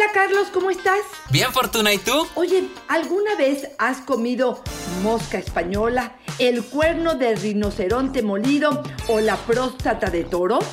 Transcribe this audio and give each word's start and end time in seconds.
Hola 0.00 0.12
Carlos, 0.14 0.48
¿cómo 0.50 0.70
estás? 0.70 1.02
Bien, 1.28 1.52
Fortuna, 1.52 1.92
¿y 1.92 1.98
tú? 1.98 2.26
Oye, 2.34 2.70
¿alguna 2.88 3.34
vez 3.34 3.68
has 3.76 3.98
comido 3.98 4.64
mosca 5.02 5.36
española, 5.36 6.16
el 6.40 6.64
cuerno 6.64 7.14
de 7.14 7.36
rinoceronte 7.36 8.22
molido 8.22 8.82
o 9.08 9.20
la 9.20 9.36
próstata 9.36 10.10
de 10.10 10.24
toro? 10.24 10.58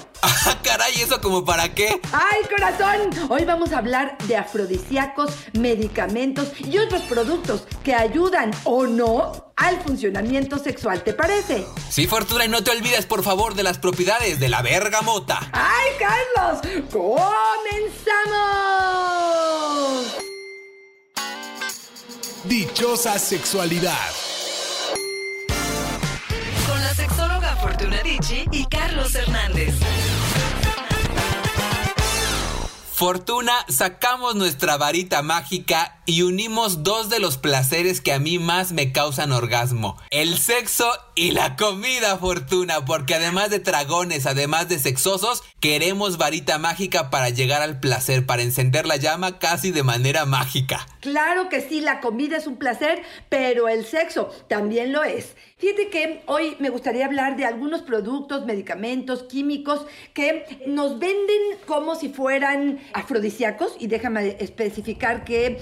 Ah, 0.49 0.57
caray, 0.63 0.93
¿eso 1.01 1.19
como 1.21 1.43
para 1.45 1.73
qué? 1.73 1.99
¡Ay, 2.11 2.41
corazón! 2.49 3.09
Hoy 3.29 3.43
vamos 3.43 3.73
a 3.73 3.79
hablar 3.79 4.17
de 4.27 4.37
afrodisíacos, 4.37 5.31
medicamentos 5.53 6.53
y 6.59 6.77
otros 6.77 7.01
productos 7.03 7.63
que 7.83 7.93
ayudan 7.93 8.51
o 8.63 8.87
no 8.87 9.51
al 9.57 9.79
funcionamiento 9.81 10.57
sexual, 10.57 11.03
¿te 11.03 11.13
parece? 11.13 11.65
Sí, 11.89 12.07
Fortuna, 12.07 12.45
y 12.45 12.49
no 12.49 12.63
te 12.63 12.71
olvides, 12.71 13.05
por 13.05 13.23
favor, 13.23 13.55
de 13.55 13.63
las 13.63 13.77
propiedades 13.77 14.39
de 14.39 14.47
la 14.47 14.61
bergamota. 14.61 15.39
¡Ay, 15.51 15.91
Carlos! 15.99 16.61
¡Comenzamos! 16.91 17.27
Dichosa 22.45 23.19
sexualidad. 23.19 24.26
Y 28.29 28.65
Carlos 28.65 29.15
Hernández. 29.15 29.73
Fortuna, 32.91 33.53
sacamos 33.69 34.35
nuestra 34.35 34.75
varita 34.75 35.21
mágica 35.21 36.01
y 36.05 36.23
unimos 36.23 36.83
dos 36.83 37.09
de 37.09 37.19
los 37.19 37.37
placeres 37.37 38.01
que 38.01 38.11
a 38.11 38.19
mí 38.19 38.37
más 38.37 38.73
me 38.73 38.91
causan 38.91 39.31
orgasmo. 39.31 39.97
El 40.09 40.37
sexo 40.37 40.91
y 41.15 41.31
la 41.31 41.55
comida, 41.55 42.17
Fortuna, 42.17 42.83
porque 42.83 43.15
además 43.15 43.49
de 43.49 43.59
dragones, 43.59 44.25
además 44.25 44.67
de 44.67 44.79
sexosos, 44.79 45.43
queremos 45.61 46.17
varita 46.17 46.57
mágica 46.57 47.09
para 47.09 47.29
llegar 47.29 47.61
al 47.61 47.79
placer, 47.79 48.25
para 48.25 48.41
encender 48.41 48.85
la 48.85 48.97
llama 48.97 49.39
casi 49.39 49.71
de 49.71 49.83
manera 49.83 50.25
mágica. 50.25 50.85
Claro 50.99 51.47
que 51.47 51.61
sí, 51.61 51.79
la 51.79 52.01
comida 52.01 52.35
es 52.35 52.47
un 52.47 52.57
placer, 52.57 53.03
pero 53.29 53.69
el 53.69 53.85
sexo 53.85 54.29
también 54.49 54.91
lo 54.91 55.03
es. 55.03 55.35
Fíjate 55.59 55.89
que 55.89 56.21
hoy 56.27 56.55
me 56.59 56.69
gustaría 56.69 57.07
hablar 57.07 57.35
de 57.35 57.43
algunos 57.43 57.81
productos, 57.81 58.45
medicamentos, 58.45 59.23
químicos 59.23 59.87
que 60.13 60.45
nos 60.67 60.99
venden 60.99 61.57
como 61.65 61.95
si 61.95 62.09
fueran 62.09 62.77
afrodisíacos 62.93 63.75
y 63.79 63.87
déjame 63.87 64.37
especificar 64.39 65.23
que 65.23 65.57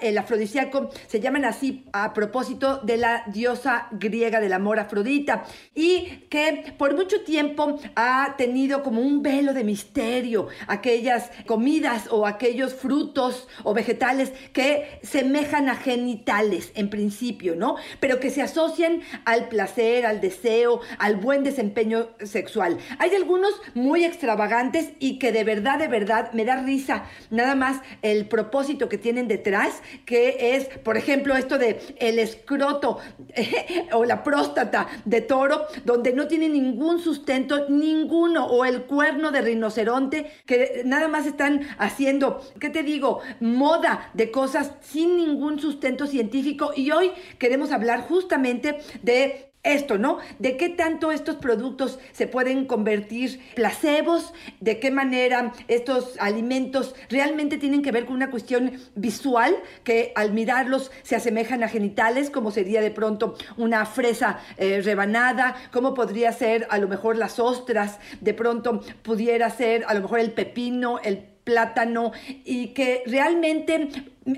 el 0.00 0.18
afrodisíaco 0.18 0.90
se 1.08 1.18
llaman 1.18 1.44
así 1.44 1.84
a 1.92 2.14
propósito 2.14 2.82
de 2.84 2.98
la 2.98 3.24
diosa 3.32 3.88
griega 3.90 4.38
del 4.38 4.52
amor 4.52 4.78
Afrodita 4.78 5.42
y 5.74 6.28
que 6.30 6.72
por 6.78 6.94
mucho 6.94 7.22
tiempo 7.22 7.80
ha 7.96 8.36
tenido 8.38 8.84
como 8.84 9.00
un 9.00 9.24
velo 9.24 9.54
de 9.54 9.64
misterio 9.64 10.46
aquellas 10.68 11.32
comidas 11.46 12.06
o 12.12 12.28
aquellos 12.28 12.74
frutos 12.74 13.48
o 13.64 13.74
vegetales 13.74 14.32
que 14.52 15.00
semejan 15.02 15.68
a 15.68 15.74
genitales 15.74 16.70
en 16.76 16.90
principio, 16.90 17.56
¿no? 17.56 17.74
Pero 17.98 18.20
que 18.20 18.30
se 18.30 18.40
asocian 18.40 19.02
al 19.32 19.48
placer, 19.48 20.06
al 20.06 20.20
deseo, 20.20 20.80
al 20.98 21.16
buen 21.16 21.42
desempeño 21.42 22.08
sexual. 22.22 22.78
Hay 22.98 23.14
algunos 23.14 23.52
muy 23.74 24.04
extravagantes 24.04 24.90
y 24.98 25.18
que 25.18 25.32
de 25.32 25.44
verdad, 25.44 25.78
de 25.78 25.88
verdad 25.88 26.32
me 26.32 26.44
da 26.44 26.56
risa 26.56 27.04
nada 27.30 27.54
más 27.54 27.80
el 28.02 28.26
propósito 28.26 28.88
que 28.88 28.98
tienen 28.98 29.28
detrás, 29.28 29.82
que 30.04 30.54
es, 30.54 30.66
por 30.78 30.96
ejemplo, 30.96 31.36
esto 31.36 31.58
de 31.58 31.80
el 31.98 32.18
escroto 32.18 32.98
o 33.92 34.04
la 34.04 34.22
próstata 34.22 34.88
de 35.04 35.20
toro, 35.20 35.66
donde 35.84 36.12
no 36.12 36.26
tiene 36.26 36.48
ningún 36.48 37.00
sustento, 37.00 37.68
ninguno, 37.68 38.46
o 38.46 38.64
el 38.64 38.82
cuerno 38.82 39.30
de 39.30 39.40
rinoceronte, 39.40 40.30
que 40.46 40.82
nada 40.84 41.08
más 41.08 41.26
están 41.26 41.62
haciendo, 41.78 42.42
¿qué 42.60 42.70
te 42.70 42.82
digo? 42.82 43.20
Moda 43.40 44.10
de 44.14 44.30
cosas 44.30 44.72
sin 44.80 45.16
ningún 45.16 45.58
sustento 45.58 46.06
científico. 46.06 46.72
Y 46.76 46.90
hoy 46.90 47.12
queremos 47.38 47.72
hablar 47.72 48.02
justamente 48.02 48.78
de 49.02 49.21
esto, 49.64 49.96
¿no? 49.96 50.18
De 50.40 50.56
qué 50.56 50.68
tanto 50.68 51.12
estos 51.12 51.36
productos 51.36 52.00
se 52.12 52.26
pueden 52.26 52.66
convertir 52.66 53.40
placebos, 53.54 54.32
de 54.60 54.80
qué 54.80 54.90
manera 54.90 55.52
estos 55.68 56.16
alimentos 56.18 56.96
realmente 57.08 57.58
tienen 57.58 57.82
que 57.82 57.92
ver 57.92 58.06
con 58.06 58.16
una 58.16 58.30
cuestión 58.30 58.72
visual, 58.96 59.54
que 59.84 60.12
al 60.16 60.32
mirarlos 60.32 60.90
se 61.02 61.14
asemejan 61.14 61.62
a 61.62 61.68
genitales, 61.68 62.28
como 62.30 62.50
sería 62.50 62.80
de 62.80 62.90
pronto 62.90 63.36
una 63.56 63.86
fresa 63.86 64.40
eh, 64.56 64.80
rebanada, 64.82 65.54
como 65.72 65.94
podría 65.94 66.32
ser 66.32 66.66
a 66.68 66.78
lo 66.78 66.88
mejor 66.88 67.16
las 67.16 67.38
ostras, 67.38 68.00
de 68.20 68.34
pronto 68.34 68.80
pudiera 69.02 69.48
ser 69.50 69.84
a 69.86 69.94
lo 69.94 70.00
mejor 70.00 70.18
el 70.18 70.32
pepino, 70.32 70.98
el 71.04 71.32
plátano 71.44 72.12
y 72.44 72.68
que 72.68 73.02
realmente 73.06 73.90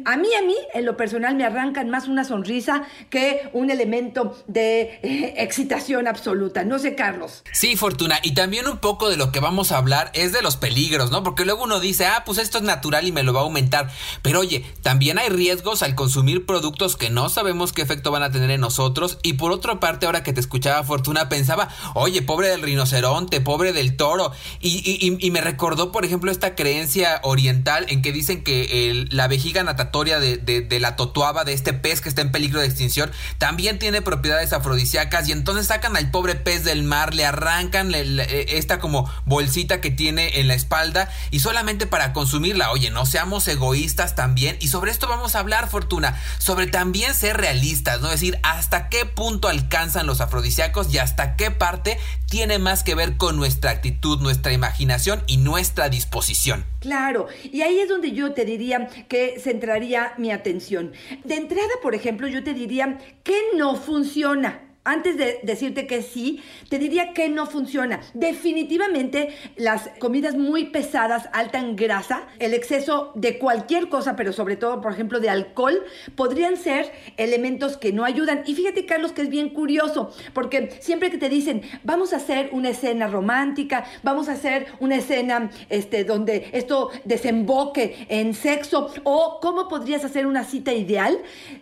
a 0.07 0.17
mí, 0.17 0.29
a 0.35 0.43
mí, 0.43 0.57
en 0.73 0.87
lo 0.87 0.97
personal, 0.97 1.35
me 1.37 1.45
arrancan 1.45 1.91
más 1.91 2.09
una 2.09 2.25
sonrisa 2.25 2.85
que 3.11 3.51
un 3.53 3.71
elemento 3.71 4.37
de 4.47 4.99
eh, 5.03 5.35
excitación 5.37 6.09
absoluta. 6.09 6.65
No 6.65 6.79
sé, 6.79 6.95
Carlos. 6.95 7.43
Sí, 7.53 7.77
Fortuna. 7.77 8.19
Y 8.23 8.33
también 8.33 8.67
un 8.67 8.79
poco 8.79 9.11
de 9.11 9.19
lo 9.19 9.31
que 9.31 9.41
vamos 9.41 9.73
a 9.73 9.79
hablar 9.79 10.11
es 10.15 10.33
de 10.33 10.41
los 10.41 10.57
peligros, 10.57 11.11
¿no? 11.11 11.23
Porque 11.23 11.45
luego 11.45 11.65
uno 11.65 11.81
dice, 11.81 12.07
ah, 12.07 12.23
pues 12.25 12.39
esto 12.39 12.59
es 12.59 12.65
natural 12.65 13.07
y 13.07 13.13
me 13.13 13.23
lo 13.23 13.35
va 13.35 13.41
a 13.41 13.45
aumentar. 13.45 13.91
Pero 14.23 14.41
oye, 14.41 14.65
también 14.83 15.19
hay 15.19 15.29
riesgos 15.29 15.83
al 15.83 15.95
consumir 15.95 16.47
productos 16.47 16.97
que 16.97 17.11
no 17.11 17.29
sabemos 17.29 17.73
qué 17.73 17.83
efecto 17.83 18.11
van 18.11 18.23
a 18.23 18.31
tener 18.31 18.51
en 18.51 18.63
nosotros. 18.63 19.19
Y 19.23 19.35
por 19.35 19.53
otra 19.53 19.81
parte, 19.81 20.07
ahora 20.07 20.23
que 20.23 20.33
te 20.33 20.41
escuchaba, 20.41 20.83
Fortuna, 20.85 21.29
pensaba, 21.29 21.69
oye, 21.95 22.23
pobre 22.23 22.49
del 22.49 22.63
rinoceronte, 22.63 23.43
pobre 23.43 23.75
del 23.75 23.97
toro. 23.97 24.33
Y, 24.61 25.19
y, 25.21 25.31
me 25.31 25.41
recordó, 25.41 25.93
por 25.93 26.05
ejemplo, 26.05 26.31
esta 26.31 26.55
creencia 26.55 27.21
oriental 27.23 27.87
en 27.89 28.01
que 28.01 28.13
dicen 28.13 28.45
que 28.45 29.05
la 29.11 29.29
vejiga 29.29 29.63
de, 29.77 30.39
de, 30.39 30.81
la 30.81 30.97
totuaba, 30.97 31.45
de 31.45 31.53
este 31.53 31.73
pez 31.73 32.01
que 32.01 32.09
está 32.09 32.23
en 32.23 32.33
peligro 32.33 32.61
de 32.61 32.67
extinción, 32.67 33.11
también 33.39 33.79
tiene 33.79 34.03
propiedades 34.03 34.53
afrodisíacas 34.53 35.29
y 35.29 35.33
entonces 35.33 35.67
sacan 35.67 35.97
al 35.97 36.11
pobre 36.11 36.35
pez 36.35 36.65
del 36.65 36.83
mar, 36.83 37.15
le 37.15 37.25
arrancan 37.25 37.93
esta 37.95 38.79
como 38.79 39.11
bolsita 39.25 39.81
que 39.81 39.91
tiene 39.91 40.41
en 40.41 40.49
la 40.49 40.55
espalda 40.55 41.11
y 41.31 41.41
solamente 41.41 41.87
para 41.87 42.13
consumirla. 42.13 42.71
Oye, 42.71 42.91
no 42.91 43.07
seamos 43.07 43.47
egoístas 43.49 44.15
también 44.15 44.57
y 44.61 44.69
sobre 44.69 44.91
esto 44.91 45.09
vamos 45.09 45.35
a 45.35 45.41
hablar, 45.41 45.69
Fortuna, 45.69 46.21
sobre 46.39 46.67
también 46.67 47.15
ser 47.15 47.37
realistas, 47.37 48.01
¿no? 48.01 48.09
Es 48.09 48.21
decir, 48.21 48.39
hasta 48.43 48.89
qué 48.89 49.07
punto 49.07 49.49
alcanzan 49.49 50.07
los 50.07 50.21
afrodisíacos 50.21 50.93
y 50.93 50.99
hasta 50.99 51.37
qué 51.37 51.51
parte 51.51 51.99
tiene 52.35 52.59
más 52.59 52.83
que 52.83 52.97
ver 52.97 53.17
con 53.17 53.37
nuestra 53.37 53.71
actitud, 53.71 54.21
nuestra 54.21 54.53
imaginación 54.53 55.23
y 55.29 55.37
nuestra 55.37 55.89
disposición. 55.89 56.65
Claro, 56.81 57.29
y 57.45 57.63
ahí 57.63 57.79
es 57.79 57.89
donde 57.89 58.11
yo 58.11 58.33
te 58.33 58.45
diría 58.45 58.89
que 59.07 59.39
centraría 59.39 60.15
mi 60.19 60.33
atención. 60.33 60.95
De 61.23 61.37
entrada, 61.37 61.71
por 61.81 61.95
ejemplo, 61.95 62.27
yo 62.27 62.43
te 62.43 62.53
diría 62.53 62.99
que 63.23 63.41
no 63.57 63.77
funciona 63.77 64.74
antes 64.85 65.17
de 65.17 65.41
decirte 65.43 65.87
que 65.87 66.03
sí, 66.03 66.43
te 66.69 66.79
diría 66.79 67.15
que 67.15 67.31
no 67.31 67.47
funciona. 67.47 68.01
Definitivamente 68.13 69.35
las 69.57 69.89
comidas 69.99 70.37
muy 70.37 70.67
pesadas, 70.67 71.29
alta 71.33 71.59
en 71.59 71.75
grasa, 71.75 72.27
el 72.39 72.53
exceso 72.53 73.13
de 73.15 73.39
cualquier 73.39 73.89
cosa, 73.89 74.15
pero 74.15 74.33
sobre 74.33 74.57
todo, 74.57 74.83
por 74.83 74.93
ejemplo, 74.93 75.21
de 75.21 75.31
alcohol, 75.31 75.83
podrían 76.17 76.59
ser 76.59 76.93
elementos 77.17 77.79
que 77.79 77.93
no 77.93 78.05
ayudan. 78.05 78.43
Y 78.47 78.55
fíjate, 78.55 78.85
Carlos, 78.85 79.13
que 79.13 79.23
es 79.23 79.31
bien 79.31 79.49
curioso, 79.51 80.13
porque 80.35 80.71
siempre 80.81 81.11
que 81.11 81.19
te 81.19 81.31
dicen, 81.31 81.63
vamos 81.83 82.13
a 82.13 82.17
hacer 82.17 82.51
una 82.53 82.69
escena 82.69 83.07
romántica, 83.07 83.85
vamos 84.03 84.29
a 84.29 84.33
hacer 84.33 84.67
una 84.81 84.97
escena 84.97 85.51
este, 85.71 86.05
donde 86.05 86.51
esto 86.53 86.91
desemboque 87.05 88.07
en 88.11 88.35
sexo, 88.35 88.93
o 89.05 89.39
cómo 89.41 89.69
podrías 89.69 90.05
hacer 90.05 90.27
una 90.27 90.45
cita 90.45 90.75
ideal, 90.75 91.19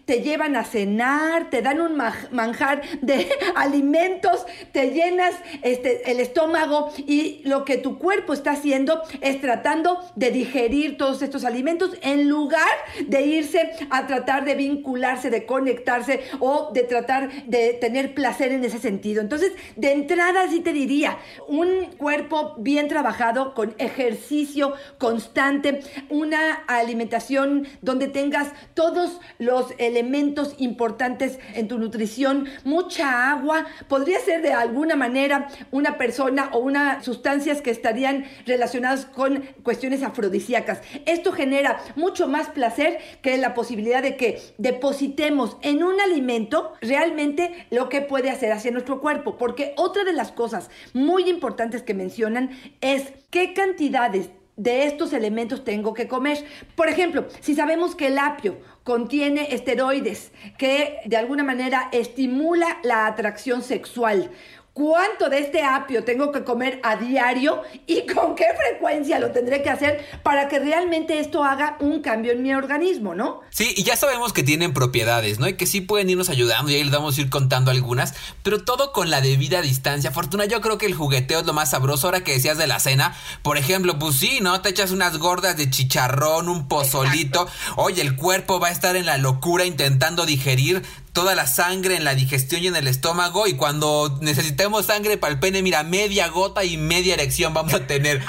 te 0.06 0.22
llevan 0.22 0.56
a 0.56 0.64
cenar, 0.64 1.50
te 1.50 1.62
dan 1.62 1.80
un 1.80 1.96
manjar 2.32 2.82
de 3.00 3.11
alimentos, 3.56 4.46
te 4.72 4.90
llenas 4.90 5.34
este, 5.62 6.10
el 6.10 6.20
estómago 6.20 6.92
y 6.98 7.42
lo 7.44 7.64
que 7.64 7.78
tu 7.78 7.98
cuerpo 7.98 8.32
está 8.32 8.52
haciendo 8.52 9.02
es 9.20 9.40
tratando 9.40 10.00
de 10.16 10.30
digerir 10.30 10.96
todos 10.96 11.22
estos 11.22 11.44
alimentos 11.44 11.96
en 12.02 12.28
lugar 12.28 12.68
de 13.06 13.22
irse 13.22 13.72
a 13.90 14.06
tratar 14.06 14.44
de 14.44 14.54
vincularse, 14.54 15.30
de 15.30 15.46
conectarse 15.46 16.22
o 16.40 16.70
de 16.72 16.82
tratar 16.82 17.46
de 17.46 17.74
tener 17.74 18.14
placer 18.14 18.52
en 18.52 18.64
ese 18.64 18.78
sentido. 18.78 19.20
Entonces, 19.20 19.52
de 19.76 19.92
entrada 19.92 20.48
sí 20.48 20.60
te 20.60 20.72
diría, 20.72 21.18
un 21.48 21.86
cuerpo 21.96 22.54
bien 22.58 22.88
trabajado 22.88 23.54
con 23.54 23.74
ejercicio 23.78 24.74
constante, 24.98 25.80
una 26.08 26.54
alimentación 26.66 27.66
donde 27.80 28.08
tengas 28.08 28.48
todos 28.74 29.20
los 29.38 29.66
elementos 29.78 30.54
importantes 30.58 31.38
en 31.54 31.68
tu 31.68 31.78
nutrición, 31.78 32.48
mucha 32.64 33.01
agua, 33.02 33.66
podría 33.88 34.20
ser 34.20 34.42
de 34.42 34.52
alguna 34.52 34.96
manera 34.96 35.48
una 35.70 35.98
persona 35.98 36.50
o 36.52 36.58
unas 36.58 37.04
sustancias 37.04 37.60
que 37.60 37.70
estarían 37.70 38.24
relacionadas 38.46 39.06
con 39.06 39.42
cuestiones 39.62 40.02
afrodisíacas. 40.02 40.80
Esto 41.06 41.32
genera 41.32 41.78
mucho 41.96 42.28
más 42.28 42.48
placer 42.48 42.98
que 43.22 43.36
la 43.38 43.54
posibilidad 43.54 44.02
de 44.02 44.16
que 44.16 44.40
depositemos 44.58 45.56
en 45.62 45.82
un 45.82 46.00
alimento 46.00 46.72
realmente 46.80 47.66
lo 47.70 47.88
que 47.88 48.00
puede 48.00 48.30
hacer 48.30 48.52
hacia 48.52 48.70
nuestro 48.70 49.00
cuerpo, 49.00 49.36
porque 49.36 49.74
otra 49.76 50.04
de 50.04 50.12
las 50.12 50.32
cosas 50.32 50.70
muy 50.92 51.28
importantes 51.28 51.82
que 51.82 51.94
mencionan 51.94 52.50
es 52.80 53.12
qué 53.30 53.54
cantidades 53.54 54.30
de 54.56 54.84
estos 54.84 55.12
elementos 55.12 55.64
tengo 55.64 55.94
que 55.94 56.08
comer. 56.08 56.44
Por 56.74 56.88
ejemplo, 56.88 57.26
si 57.40 57.54
sabemos 57.54 57.94
que 57.94 58.08
el 58.08 58.18
apio 58.18 58.58
contiene 58.84 59.54
esteroides 59.54 60.32
que 60.58 60.98
de 61.06 61.16
alguna 61.16 61.44
manera 61.44 61.88
estimula 61.92 62.78
la 62.82 63.06
atracción 63.06 63.62
sexual, 63.62 64.30
cuánto 64.72 65.28
de 65.28 65.40
este 65.40 65.62
apio 65.62 66.04
tengo 66.04 66.32
que 66.32 66.44
comer 66.44 66.80
a 66.82 66.96
diario 66.96 67.62
y 67.86 68.06
con 68.06 68.34
qué 68.34 68.46
frecuencia 68.56 69.18
lo 69.18 69.30
tendré 69.30 69.62
que 69.62 69.70
hacer 69.70 70.04
para 70.22 70.48
que 70.48 70.58
realmente 70.58 71.18
esto 71.18 71.44
haga 71.44 71.76
un 71.80 72.00
cambio 72.00 72.32
en 72.32 72.42
mi 72.42 72.54
organismo, 72.54 73.14
¿no? 73.14 73.40
Sí, 73.50 73.74
y 73.76 73.82
ya 73.82 73.96
sabemos 73.96 74.32
que 74.32 74.42
tienen 74.42 74.72
propiedades, 74.72 75.38
¿no? 75.38 75.48
Y 75.48 75.54
que 75.54 75.66
sí 75.66 75.80
pueden 75.80 76.08
irnos 76.08 76.30
ayudando 76.30 76.70
y 76.70 76.76
ahí 76.76 76.84
les 76.84 76.92
vamos 76.92 77.18
a 77.18 77.20
ir 77.20 77.30
contando 77.30 77.70
algunas, 77.70 78.14
pero 78.42 78.64
todo 78.64 78.92
con 78.92 79.10
la 79.10 79.20
debida 79.20 79.60
distancia. 79.60 80.10
Fortuna, 80.10 80.46
yo 80.46 80.60
creo 80.60 80.78
que 80.78 80.86
el 80.86 80.94
jugueteo 80.94 81.40
es 81.40 81.46
lo 81.46 81.52
más 81.52 81.70
sabroso 81.70 82.06
ahora 82.06 82.24
que 82.24 82.32
decías 82.32 82.56
de 82.56 82.66
la 82.66 82.80
cena. 82.80 83.14
Por 83.42 83.58
ejemplo, 83.58 83.98
pues 83.98 84.16
sí, 84.16 84.38
¿no? 84.40 84.62
Te 84.62 84.70
echas 84.70 84.90
unas 84.90 85.18
gordas 85.18 85.56
de 85.56 85.68
chicharrón, 85.68 86.48
un 86.48 86.68
pozolito. 86.68 87.46
Oye, 87.76 88.00
el 88.00 88.16
cuerpo 88.16 88.58
va 88.58 88.68
a 88.68 88.72
estar 88.72 88.96
en 88.96 89.06
la 89.06 89.18
locura 89.18 89.64
intentando 89.64 90.24
digerir 90.24 90.82
toda 91.12 91.34
la 91.34 91.46
sangre 91.46 91.96
en 91.96 92.04
la 92.04 92.14
digestión 92.14 92.62
y 92.62 92.68
en 92.68 92.76
el 92.76 92.88
estómago 92.88 93.46
y 93.46 93.54
cuando 93.54 94.18
necesitemos 94.22 94.86
sangre 94.86 95.18
para 95.18 95.34
el 95.34 95.40
pene, 95.40 95.62
mira, 95.62 95.82
media 95.82 96.28
gota 96.28 96.64
y 96.64 96.76
media 96.76 97.14
erección 97.14 97.52
vamos 97.52 97.74
a 97.74 97.86
tener. 97.86 98.24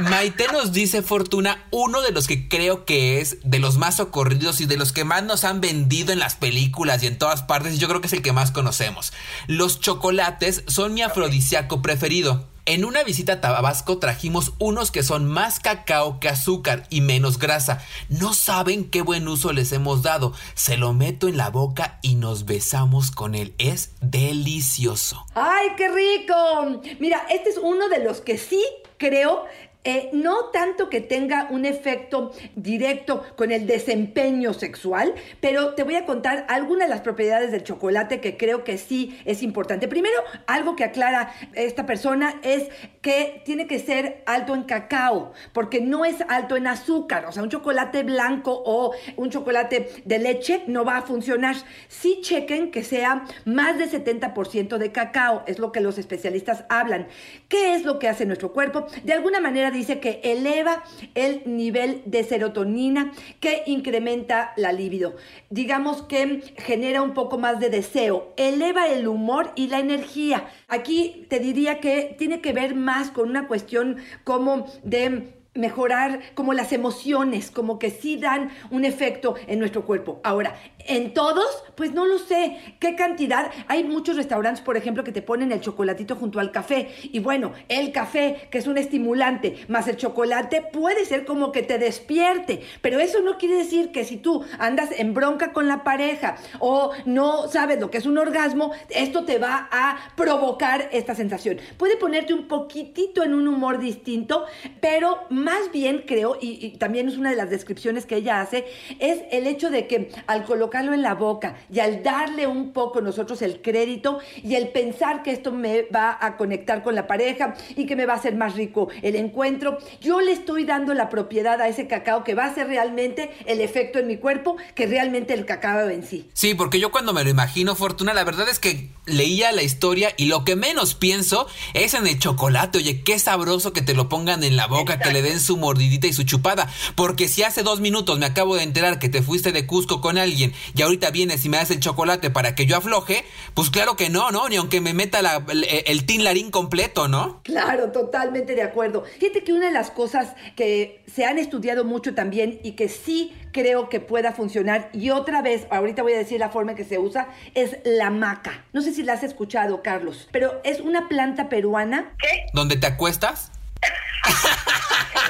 Maite 0.00 0.48
nos 0.52 0.72
dice 0.72 1.02
Fortuna, 1.02 1.64
uno 1.70 2.02
de 2.02 2.12
los 2.12 2.26
que 2.26 2.48
creo 2.48 2.84
que 2.84 3.20
es 3.20 3.38
de 3.42 3.58
los 3.58 3.78
más 3.78 3.96
socorridos 3.96 4.60
y 4.60 4.66
de 4.66 4.76
los 4.76 4.92
que 4.92 5.04
más 5.04 5.22
nos 5.22 5.44
han 5.44 5.60
vendido 5.60 6.12
en 6.12 6.18
las 6.18 6.34
películas 6.34 7.02
y 7.02 7.06
en 7.06 7.18
todas 7.18 7.42
partes, 7.42 7.74
y 7.74 7.78
yo 7.78 7.88
creo 7.88 8.00
que 8.00 8.08
es 8.08 8.12
el 8.12 8.22
que 8.22 8.32
más 8.32 8.50
conocemos. 8.50 9.12
Los 9.46 9.80
chocolates 9.80 10.64
son 10.66 10.94
mi 10.94 11.02
afrodisíaco 11.02 11.80
preferido. 11.80 12.51
En 12.64 12.84
una 12.84 13.02
visita 13.02 13.32
a 13.32 13.40
Tabasco 13.40 13.98
trajimos 13.98 14.52
unos 14.60 14.92
que 14.92 15.02
son 15.02 15.26
más 15.26 15.58
cacao 15.58 16.20
que 16.20 16.28
azúcar 16.28 16.86
y 16.90 17.00
menos 17.00 17.40
grasa. 17.40 17.84
No 18.08 18.34
saben 18.34 18.88
qué 18.88 19.02
buen 19.02 19.26
uso 19.26 19.52
les 19.52 19.72
hemos 19.72 20.04
dado. 20.04 20.32
Se 20.54 20.76
lo 20.76 20.92
meto 20.92 21.26
en 21.26 21.36
la 21.36 21.50
boca 21.50 21.98
y 22.02 22.14
nos 22.14 22.44
besamos 22.44 23.10
con 23.10 23.34
él. 23.34 23.52
Es 23.58 23.96
delicioso. 24.00 25.26
¡Ay, 25.34 25.70
qué 25.76 25.88
rico! 25.88 26.80
Mira, 27.00 27.26
este 27.30 27.50
es 27.50 27.58
uno 27.58 27.88
de 27.88 28.04
los 28.04 28.20
que 28.20 28.38
sí 28.38 28.64
creo 28.96 29.44
eh, 29.84 30.10
no 30.12 30.46
tanto 30.46 30.88
que 30.88 31.00
tenga 31.00 31.48
un 31.50 31.64
efecto 31.64 32.32
directo 32.54 33.24
con 33.36 33.50
el 33.50 33.66
desempeño 33.66 34.54
sexual, 34.54 35.14
pero 35.40 35.74
te 35.74 35.82
voy 35.82 35.96
a 35.96 36.06
contar 36.06 36.46
algunas 36.48 36.88
de 36.88 36.94
las 36.94 37.00
propiedades 37.00 37.50
del 37.50 37.64
chocolate 37.64 38.20
que 38.20 38.36
creo 38.36 38.62
que 38.62 38.78
sí 38.78 39.18
es 39.24 39.42
importante. 39.42 39.88
Primero, 39.88 40.16
algo 40.46 40.76
que 40.76 40.84
aclara 40.84 41.34
esta 41.54 41.84
persona 41.84 42.40
es 42.42 42.68
que 43.02 43.42
tiene 43.44 43.66
que 43.66 43.80
ser 43.80 44.22
alto 44.26 44.54
en 44.54 44.62
cacao, 44.62 45.32
porque 45.52 45.80
no 45.80 46.04
es 46.04 46.22
alto 46.28 46.56
en 46.56 46.68
azúcar. 46.68 47.26
O 47.26 47.32
sea, 47.32 47.42
un 47.42 47.50
chocolate 47.50 48.04
blanco 48.04 48.62
o 48.64 48.92
un 49.16 49.28
chocolate 49.28 49.90
de 50.04 50.18
leche 50.20 50.62
no 50.68 50.84
va 50.84 50.98
a 50.98 51.02
funcionar. 51.02 51.56
Sí 51.88 52.20
chequen 52.22 52.70
que 52.70 52.84
sea 52.84 53.24
más 53.44 53.76
de 53.76 53.90
70% 53.90 54.78
de 54.78 54.92
cacao, 54.92 55.42
es 55.48 55.58
lo 55.58 55.72
que 55.72 55.80
los 55.80 55.98
especialistas 55.98 56.64
hablan. 56.68 57.08
¿Qué 57.48 57.74
es 57.74 57.84
lo 57.84 57.98
que 57.98 58.08
hace 58.08 58.24
nuestro 58.24 58.52
cuerpo? 58.52 58.86
De 59.02 59.12
alguna 59.12 59.40
manera 59.40 59.72
dice 59.72 59.98
que 59.98 60.20
eleva 60.22 60.84
el 61.16 61.42
nivel 61.44 62.02
de 62.06 62.22
serotonina 62.22 63.12
que 63.40 63.64
incrementa 63.66 64.52
la 64.56 64.72
libido. 64.72 65.16
Digamos 65.50 66.02
que 66.02 66.40
genera 66.56 67.02
un 67.02 67.14
poco 67.14 67.36
más 67.36 67.58
de 67.58 67.68
deseo, 67.68 68.32
eleva 68.36 68.86
el 68.86 69.08
humor 69.08 69.50
y 69.56 69.66
la 69.66 69.80
energía. 69.80 70.46
Aquí 70.68 71.26
te 71.28 71.40
diría 71.40 71.80
que 71.80 72.14
tiene 72.16 72.40
que 72.40 72.52
ver 72.52 72.76
más 72.76 72.91
con 73.14 73.28
una 73.30 73.48
cuestión 73.48 73.96
como 74.24 74.66
de 74.82 75.34
mejorar 75.54 76.20
como 76.34 76.54
las 76.54 76.72
emociones, 76.72 77.50
como 77.50 77.78
que 77.78 77.90
sí 77.90 78.16
dan 78.16 78.50
un 78.70 78.84
efecto 78.84 79.34
en 79.46 79.58
nuestro 79.58 79.84
cuerpo. 79.84 80.20
Ahora, 80.24 80.54
en 80.86 81.14
todos, 81.14 81.64
pues 81.74 81.92
no 81.92 82.06
lo 82.06 82.18
sé. 82.18 82.76
¿Qué 82.78 82.94
cantidad? 82.94 83.50
Hay 83.68 83.84
muchos 83.84 84.16
restaurantes, 84.16 84.62
por 84.62 84.76
ejemplo, 84.76 85.04
que 85.04 85.12
te 85.12 85.22
ponen 85.22 85.52
el 85.52 85.60
chocolatito 85.60 86.16
junto 86.16 86.40
al 86.40 86.52
café. 86.52 86.88
Y 87.02 87.20
bueno, 87.20 87.52
el 87.68 87.92
café, 87.92 88.48
que 88.50 88.58
es 88.58 88.66
un 88.66 88.78
estimulante, 88.78 89.64
más 89.68 89.88
el 89.88 89.96
chocolate, 89.96 90.62
puede 90.72 91.04
ser 91.04 91.24
como 91.24 91.52
que 91.52 91.62
te 91.62 91.78
despierte. 91.78 92.62
Pero 92.80 93.00
eso 93.00 93.20
no 93.20 93.38
quiere 93.38 93.56
decir 93.56 93.92
que 93.92 94.04
si 94.04 94.16
tú 94.16 94.44
andas 94.58 94.90
en 94.96 95.14
bronca 95.14 95.52
con 95.52 95.68
la 95.68 95.84
pareja 95.84 96.36
o 96.58 96.92
no 97.04 97.48
sabes 97.48 97.80
lo 97.80 97.90
que 97.90 97.98
es 97.98 98.06
un 98.06 98.18
orgasmo, 98.18 98.72
esto 98.90 99.24
te 99.24 99.38
va 99.38 99.68
a 99.70 99.98
provocar 100.16 100.88
esta 100.92 101.14
sensación. 101.14 101.58
Puede 101.76 101.96
ponerte 101.96 102.34
un 102.34 102.48
poquitito 102.48 103.22
en 103.22 103.34
un 103.34 103.48
humor 103.48 103.78
distinto, 103.78 104.46
pero 104.80 105.20
más 105.30 105.70
bien 105.72 106.04
creo, 106.06 106.38
y, 106.40 106.76
también 106.78 107.08
es 107.08 107.16
una 107.16 107.30
de 107.30 107.36
las 107.36 107.50
descripciones 107.50 108.06
que 108.06 108.16
ella 108.16 108.40
hace, 108.40 108.66
es 108.98 109.22
el 109.30 109.46
hecho 109.46 109.70
de 109.70 109.86
que 109.86 110.10
al 110.26 110.44
colocarlo 110.72 110.94
en 110.94 111.02
la 111.02 111.14
boca 111.14 111.56
y 111.70 111.80
al 111.80 112.02
darle 112.02 112.46
un 112.46 112.72
poco 112.72 113.02
nosotros 113.02 113.42
el 113.42 113.60
crédito 113.60 114.20
y 114.42 114.54
el 114.54 114.68
pensar 114.68 115.22
que 115.22 115.30
esto 115.30 115.52
me 115.52 115.82
va 115.94 116.16
a 116.18 116.38
conectar 116.38 116.82
con 116.82 116.94
la 116.94 117.06
pareja 117.06 117.54
y 117.76 117.84
que 117.84 117.94
me 117.94 118.06
va 118.06 118.14
a 118.14 118.16
hacer 118.16 118.36
más 118.36 118.54
rico 118.54 118.88
el 119.02 119.16
encuentro, 119.16 119.76
yo 120.00 120.22
le 120.22 120.32
estoy 120.32 120.64
dando 120.64 120.94
la 120.94 121.10
propiedad 121.10 121.60
a 121.60 121.68
ese 121.68 121.86
cacao 121.86 122.24
que 122.24 122.34
va 122.34 122.46
a 122.46 122.54
ser 122.54 122.68
realmente 122.68 123.30
el 123.44 123.60
efecto 123.60 123.98
en 123.98 124.06
mi 124.06 124.16
cuerpo 124.16 124.56
que 124.74 124.86
realmente 124.86 125.34
el 125.34 125.44
cacao 125.44 125.90
en 125.90 126.04
sí. 126.04 126.30
Sí, 126.32 126.54
porque 126.54 126.80
yo 126.80 126.90
cuando 126.90 127.12
me 127.12 127.22
lo 127.22 127.28
imagino, 127.28 127.74
Fortuna, 127.74 128.14
la 128.14 128.24
verdad 128.24 128.48
es 128.48 128.58
que 128.58 128.88
leía 129.04 129.52
la 129.52 129.62
historia 129.62 130.14
y 130.16 130.26
lo 130.26 130.44
que 130.44 130.56
menos 130.56 130.94
pienso 130.94 131.48
es 131.74 131.92
en 131.92 132.06
el 132.06 132.18
chocolate. 132.18 132.78
Oye, 132.78 133.02
qué 133.02 133.18
sabroso 133.18 133.74
que 133.74 133.82
te 133.82 133.92
lo 133.92 134.08
pongan 134.08 134.42
en 134.42 134.56
la 134.56 134.68
boca, 134.68 134.98
que 134.98 135.12
le 135.12 135.20
den 135.20 135.40
su 135.40 135.58
mordidita 135.58 136.06
y 136.06 136.12
su 136.14 136.22
chupada. 136.22 136.72
Porque 136.94 137.28
si 137.28 137.42
hace 137.42 137.62
dos 137.62 137.80
minutos 137.80 138.18
me 138.18 138.26
acabo 138.26 138.56
de 138.56 138.62
enterar 138.62 138.98
que 138.98 139.10
te 139.10 139.22
fuiste 139.22 139.52
de 139.52 139.66
Cusco 139.66 140.00
con 140.00 140.16
alguien 140.16 140.54
y 140.74 140.82
ahorita 140.82 141.10
vienes 141.10 141.44
y 141.44 141.48
me 141.48 141.56
das 141.56 141.70
el 141.70 141.80
chocolate 141.80 142.30
para 142.30 142.54
que 142.54 142.66
yo 142.66 142.76
afloje, 142.76 143.24
pues 143.54 143.70
claro 143.70 143.96
que 143.96 144.10
no, 144.10 144.30
¿no? 144.30 144.48
Ni 144.48 144.56
aunque 144.56 144.80
me 144.80 144.94
meta 144.94 145.20
el, 145.20 145.64
el 145.64 146.06
tin 146.06 146.24
larín 146.24 146.50
completo, 146.50 147.08
¿no? 147.08 147.40
Claro, 147.42 147.92
totalmente 147.92 148.54
de 148.54 148.62
acuerdo. 148.62 149.04
Fíjate 149.18 149.44
que 149.44 149.52
una 149.52 149.66
de 149.66 149.72
las 149.72 149.90
cosas 149.90 150.34
que 150.56 151.02
se 151.12 151.24
han 151.24 151.38
estudiado 151.38 151.84
mucho 151.84 152.14
también 152.14 152.60
y 152.62 152.72
que 152.72 152.88
sí 152.88 153.32
creo 153.52 153.88
que 153.88 154.00
pueda 154.00 154.32
funcionar, 154.32 154.88
y 154.92 155.10
otra 155.10 155.42
vez, 155.42 155.66
ahorita 155.70 156.02
voy 156.02 156.14
a 156.14 156.18
decir 156.18 156.40
la 156.40 156.48
forma 156.48 156.72
en 156.72 156.76
que 156.76 156.84
se 156.84 156.98
usa, 156.98 157.28
es 157.54 157.76
la 157.84 158.10
maca. 158.10 158.64
No 158.72 158.80
sé 158.80 158.92
si 158.92 159.02
la 159.02 159.12
has 159.12 159.22
escuchado, 159.22 159.82
Carlos, 159.82 160.28
pero 160.32 160.60
es 160.64 160.80
una 160.80 161.08
planta 161.08 161.48
peruana. 161.48 162.14
¿Qué? 162.18 162.46
¿Dónde 162.52 162.76
te 162.76 162.86
acuestas? 162.86 163.52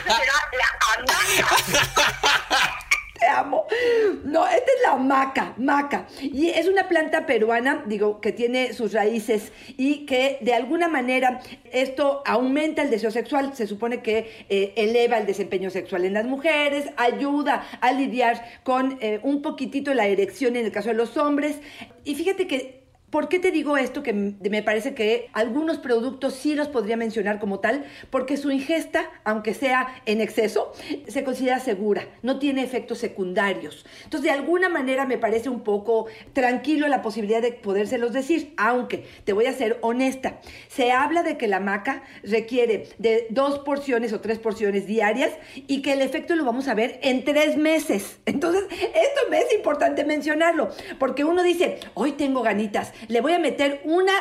será 0.04 0.32
la 0.58 0.72
Te 3.22 3.28
amo. 3.28 3.66
No, 4.24 4.44
esta 4.48 4.72
es 4.72 4.82
la 4.82 4.96
maca, 4.96 5.54
maca. 5.56 6.08
Y 6.20 6.48
es 6.48 6.66
una 6.66 6.88
planta 6.88 7.24
peruana, 7.24 7.84
digo, 7.86 8.20
que 8.20 8.32
tiene 8.32 8.72
sus 8.72 8.92
raíces 8.92 9.52
y 9.76 10.06
que 10.06 10.38
de 10.40 10.54
alguna 10.54 10.88
manera 10.88 11.40
esto 11.70 12.24
aumenta 12.26 12.82
el 12.82 12.90
deseo 12.90 13.12
sexual. 13.12 13.54
Se 13.54 13.68
supone 13.68 14.02
que 14.02 14.44
eh, 14.48 14.72
eleva 14.74 15.18
el 15.18 15.26
desempeño 15.26 15.70
sexual 15.70 16.04
en 16.04 16.14
las 16.14 16.24
mujeres, 16.24 16.86
ayuda 16.96 17.64
a 17.80 17.92
lidiar 17.92 18.44
con 18.64 18.98
eh, 19.00 19.20
un 19.22 19.40
poquitito 19.40 19.94
la 19.94 20.08
erección 20.08 20.56
en 20.56 20.66
el 20.66 20.72
caso 20.72 20.88
de 20.88 20.96
los 20.96 21.16
hombres. 21.16 21.60
Y 22.02 22.16
fíjate 22.16 22.48
que 22.48 22.81
¿Por 23.12 23.28
qué 23.28 23.38
te 23.38 23.50
digo 23.50 23.76
esto? 23.76 24.02
Que 24.02 24.14
me 24.14 24.62
parece 24.62 24.94
que 24.94 25.28
algunos 25.34 25.76
productos 25.76 26.32
sí 26.32 26.54
los 26.54 26.68
podría 26.68 26.96
mencionar 26.96 27.38
como 27.38 27.60
tal, 27.60 27.84
porque 28.08 28.38
su 28.38 28.50
ingesta, 28.50 29.10
aunque 29.22 29.52
sea 29.52 30.00
en 30.06 30.22
exceso, 30.22 30.72
se 31.06 31.22
considera 31.22 31.60
segura, 31.60 32.08
no 32.22 32.38
tiene 32.38 32.62
efectos 32.62 32.96
secundarios. 32.96 33.84
Entonces, 34.04 34.22
de 34.22 34.30
alguna 34.30 34.70
manera 34.70 35.04
me 35.04 35.18
parece 35.18 35.50
un 35.50 35.60
poco 35.60 36.06
tranquilo 36.32 36.88
la 36.88 37.02
posibilidad 37.02 37.42
de 37.42 37.52
podérselos 37.52 38.14
decir, 38.14 38.54
aunque 38.56 39.04
te 39.24 39.34
voy 39.34 39.44
a 39.44 39.52
ser 39.52 39.76
honesta. 39.82 40.40
Se 40.68 40.90
habla 40.90 41.22
de 41.22 41.36
que 41.36 41.48
la 41.48 41.60
maca 41.60 42.04
requiere 42.22 42.88
de 42.96 43.26
dos 43.28 43.58
porciones 43.58 44.14
o 44.14 44.22
tres 44.22 44.38
porciones 44.38 44.86
diarias 44.86 45.32
y 45.66 45.82
que 45.82 45.92
el 45.92 46.00
efecto 46.00 46.34
lo 46.34 46.46
vamos 46.46 46.66
a 46.66 46.72
ver 46.72 46.98
en 47.02 47.24
tres 47.24 47.58
meses. 47.58 48.20
Entonces, 48.24 48.64
esto 48.70 49.20
me 49.28 49.38
es 49.38 49.52
importante 49.52 50.06
mencionarlo, 50.06 50.70
porque 50.98 51.24
uno 51.24 51.42
dice, 51.42 51.78
hoy 51.92 52.12
tengo 52.12 52.40
ganitas, 52.40 52.94
le 53.08 53.20
voy 53.20 53.32
a 53.32 53.38
meter 53.38 53.80
una 53.84 54.12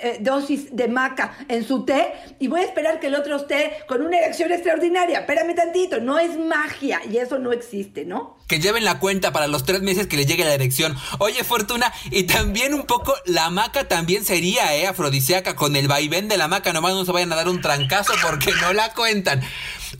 eh, 0.00 0.18
dosis 0.20 0.74
de 0.74 0.88
maca 0.88 1.36
en 1.48 1.66
su 1.66 1.84
té 1.84 2.12
y 2.38 2.48
voy 2.48 2.60
a 2.60 2.64
esperar 2.64 3.00
que 3.00 3.08
el 3.08 3.14
otro 3.14 3.36
esté 3.36 3.72
con 3.86 4.00
una 4.00 4.18
erección 4.18 4.52
extraordinaria. 4.52 5.20
Espérame 5.20 5.54
tantito, 5.54 6.00
no 6.00 6.18
es 6.18 6.38
magia 6.38 7.00
y 7.10 7.18
eso 7.18 7.38
no 7.38 7.52
existe, 7.52 8.04
¿no? 8.04 8.38
Que 8.46 8.60
lleven 8.60 8.84
la 8.84 9.00
cuenta 9.00 9.32
para 9.32 9.48
los 9.48 9.64
tres 9.64 9.82
meses 9.82 10.06
que 10.06 10.16
le 10.16 10.24
llegue 10.24 10.44
la 10.44 10.54
erección. 10.54 10.96
Oye, 11.18 11.42
Fortuna, 11.44 11.92
y 12.10 12.24
también 12.24 12.74
un 12.74 12.86
poco 12.86 13.14
la 13.26 13.50
maca 13.50 13.88
también 13.88 14.24
sería, 14.24 14.74
¿eh? 14.76 14.86
Afrodisíaca, 14.86 15.56
con 15.56 15.76
el 15.76 15.88
vaivén 15.88 16.28
de 16.28 16.38
la 16.38 16.48
maca, 16.48 16.72
nomás 16.72 16.94
no 16.94 17.04
se 17.04 17.12
vayan 17.12 17.32
a 17.32 17.36
dar 17.36 17.48
un 17.48 17.60
trancazo 17.60 18.12
porque 18.22 18.52
no 18.62 18.72
la 18.72 18.92
cuentan. 18.94 19.42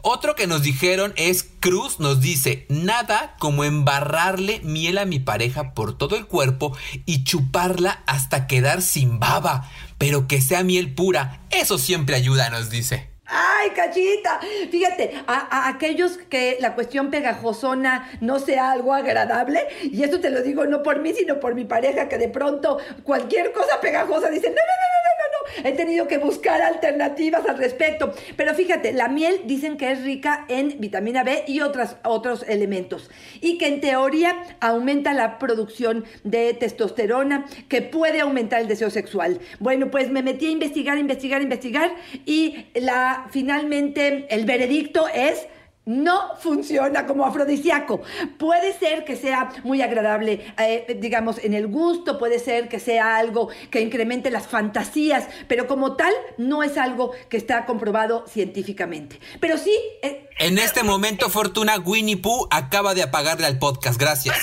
Otro 0.02 0.34
que 0.34 0.46
nos 0.46 0.62
dijeron 0.62 1.12
es 1.16 1.48
Cruz 1.60 2.00
nos 2.00 2.20
dice, 2.20 2.66
nada 2.68 3.36
como 3.38 3.64
embarrarle 3.64 4.60
miel 4.62 4.98
a 4.98 5.04
mi 5.04 5.18
pareja 5.18 5.74
por 5.74 5.96
todo 5.96 6.16
el 6.16 6.26
cuerpo 6.26 6.76
y 7.04 7.24
chuparla 7.24 8.02
hasta 8.06 8.46
quedar 8.46 8.82
sin 8.82 9.18
baba, 9.18 9.70
pero 9.98 10.28
que 10.28 10.40
sea 10.40 10.62
miel 10.62 10.94
pura, 10.94 11.40
eso 11.50 11.78
siempre 11.78 12.16
ayuda, 12.16 12.50
nos 12.50 12.70
dice. 12.70 13.16
¡Ay, 13.28 13.70
cachita! 13.70 14.38
Fíjate, 14.70 15.12
a, 15.26 15.68
aquellos 15.68 16.16
que 16.16 16.58
la 16.60 16.76
cuestión 16.76 17.10
pegajosona 17.10 18.08
no 18.20 18.38
sea 18.38 18.70
algo 18.70 18.94
agradable, 18.94 19.66
y 19.82 20.04
esto 20.04 20.20
te 20.20 20.30
lo 20.30 20.42
digo 20.42 20.64
no 20.66 20.82
por 20.82 21.00
mí, 21.00 21.12
sino 21.12 21.40
por 21.40 21.56
mi 21.56 21.64
pareja, 21.64 22.08
que 22.08 22.18
de 22.18 22.28
pronto 22.28 22.78
cualquier 23.02 23.52
cosa 23.52 23.80
pegajosa 23.80 24.30
dice, 24.30 24.48
no, 24.48 24.54
no, 24.54 24.60
no, 24.60 24.86
no, 24.92 25.00
no, 25.02 25.15
no, 25.15 25.15
he 25.64 25.72
tenido 25.72 26.08
que 26.08 26.18
buscar 26.18 26.62
alternativas 26.62 27.46
al 27.48 27.58
respecto. 27.58 28.12
Pero 28.36 28.54
fíjate, 28.54 28.92
la 28.92 29.08
miel 29.08 29.42
dicen 29.44 29.76
que 29.76 29.90
es 29.90 30.02
rica 30.02 30.44
en 30.48 30.80
vitamina 30.80 31.22
B 31.22 31.44
y 31.46 31.60
otras, 31.60 31.96
otros 32.04 32.44
elementos, 32.48 33.10
y 33.40 33.58
que 33.58 33.68
en 33.68 33.80
teoría 33.80 34.36
aumenta 34.60 35.12
la 35.12 35.38
producción 35.38 36.04
de 36.24 36.54
testosterona, 36.54 37.46
que 37.68 37.82
puede 37.82 38.20
aumentar 38.20 38.60
el 38.60 38.68
deseo 38.68 38.90
sexual. 38.90 39.40
Bueno, 39.60 39.90
pues 39.90 40.10
me 40.10 40.22
metí 40.22 40.46
a 40.46 40.50
investigar, 40.50 40.98
investigar, 40.98 41.42
investigar, 41.42 41.92
y 42.24 42.66
la 42.74 43.26
finalmente 43.30 44.26
el 44.30 44.44
veredicto 44.44 45.06
es 45.08 45.46
no 45.86 46.36
funciona 46.40 47.06
como 47.06 47.24
afrodisíaco. 47.24 48.02
Puede 48.38 48.76
ser 48.78 49.04
que 49.04 49.16
sea 49.16 49.50
muy 49.62 49.80
agradable, 49.82 50.52
eh, 50.58 50.98
digamos, 51.00 51.38
en 51.42 51.54
el 51.54 51.68
gusto, 51.68 52.18
puede 52.18 52.40
ser 52.40 52.68
que 52.68 52.80
sea 52.80 53.16
algo 53.16 53.48
que 53.70 53.80
incremente 53.80 54.30
las 54.30 54.48
fantasías, 54.48 55.28
pero 55.48 55.66
como 55.66 55.94
tal 55.94 56.12
no 56.36 56.62
es 56.62 56.76
algo 56.76 57.12
que 57.30 57.36
está 57.36 57.64
comprobado 57.64 58.26
científicamente. 58.26 59.20
Pero 59.40 59.56
sí... 59.56 59.74
Eh, 60.02 60.28
en 60.38 60.58
este 60.58 60.82
momento, 60.82 61.30
Fortuna, 61.30 61.78
Winnie 61.78 62.16
Pooh 62.16 62.46
acaba 62.50 62.94
de 62.94 63.04
apagarle 63.04 63.46
al 63.46 63.58
podcast. 63.58 63.98
Gracias. 63.98 64.36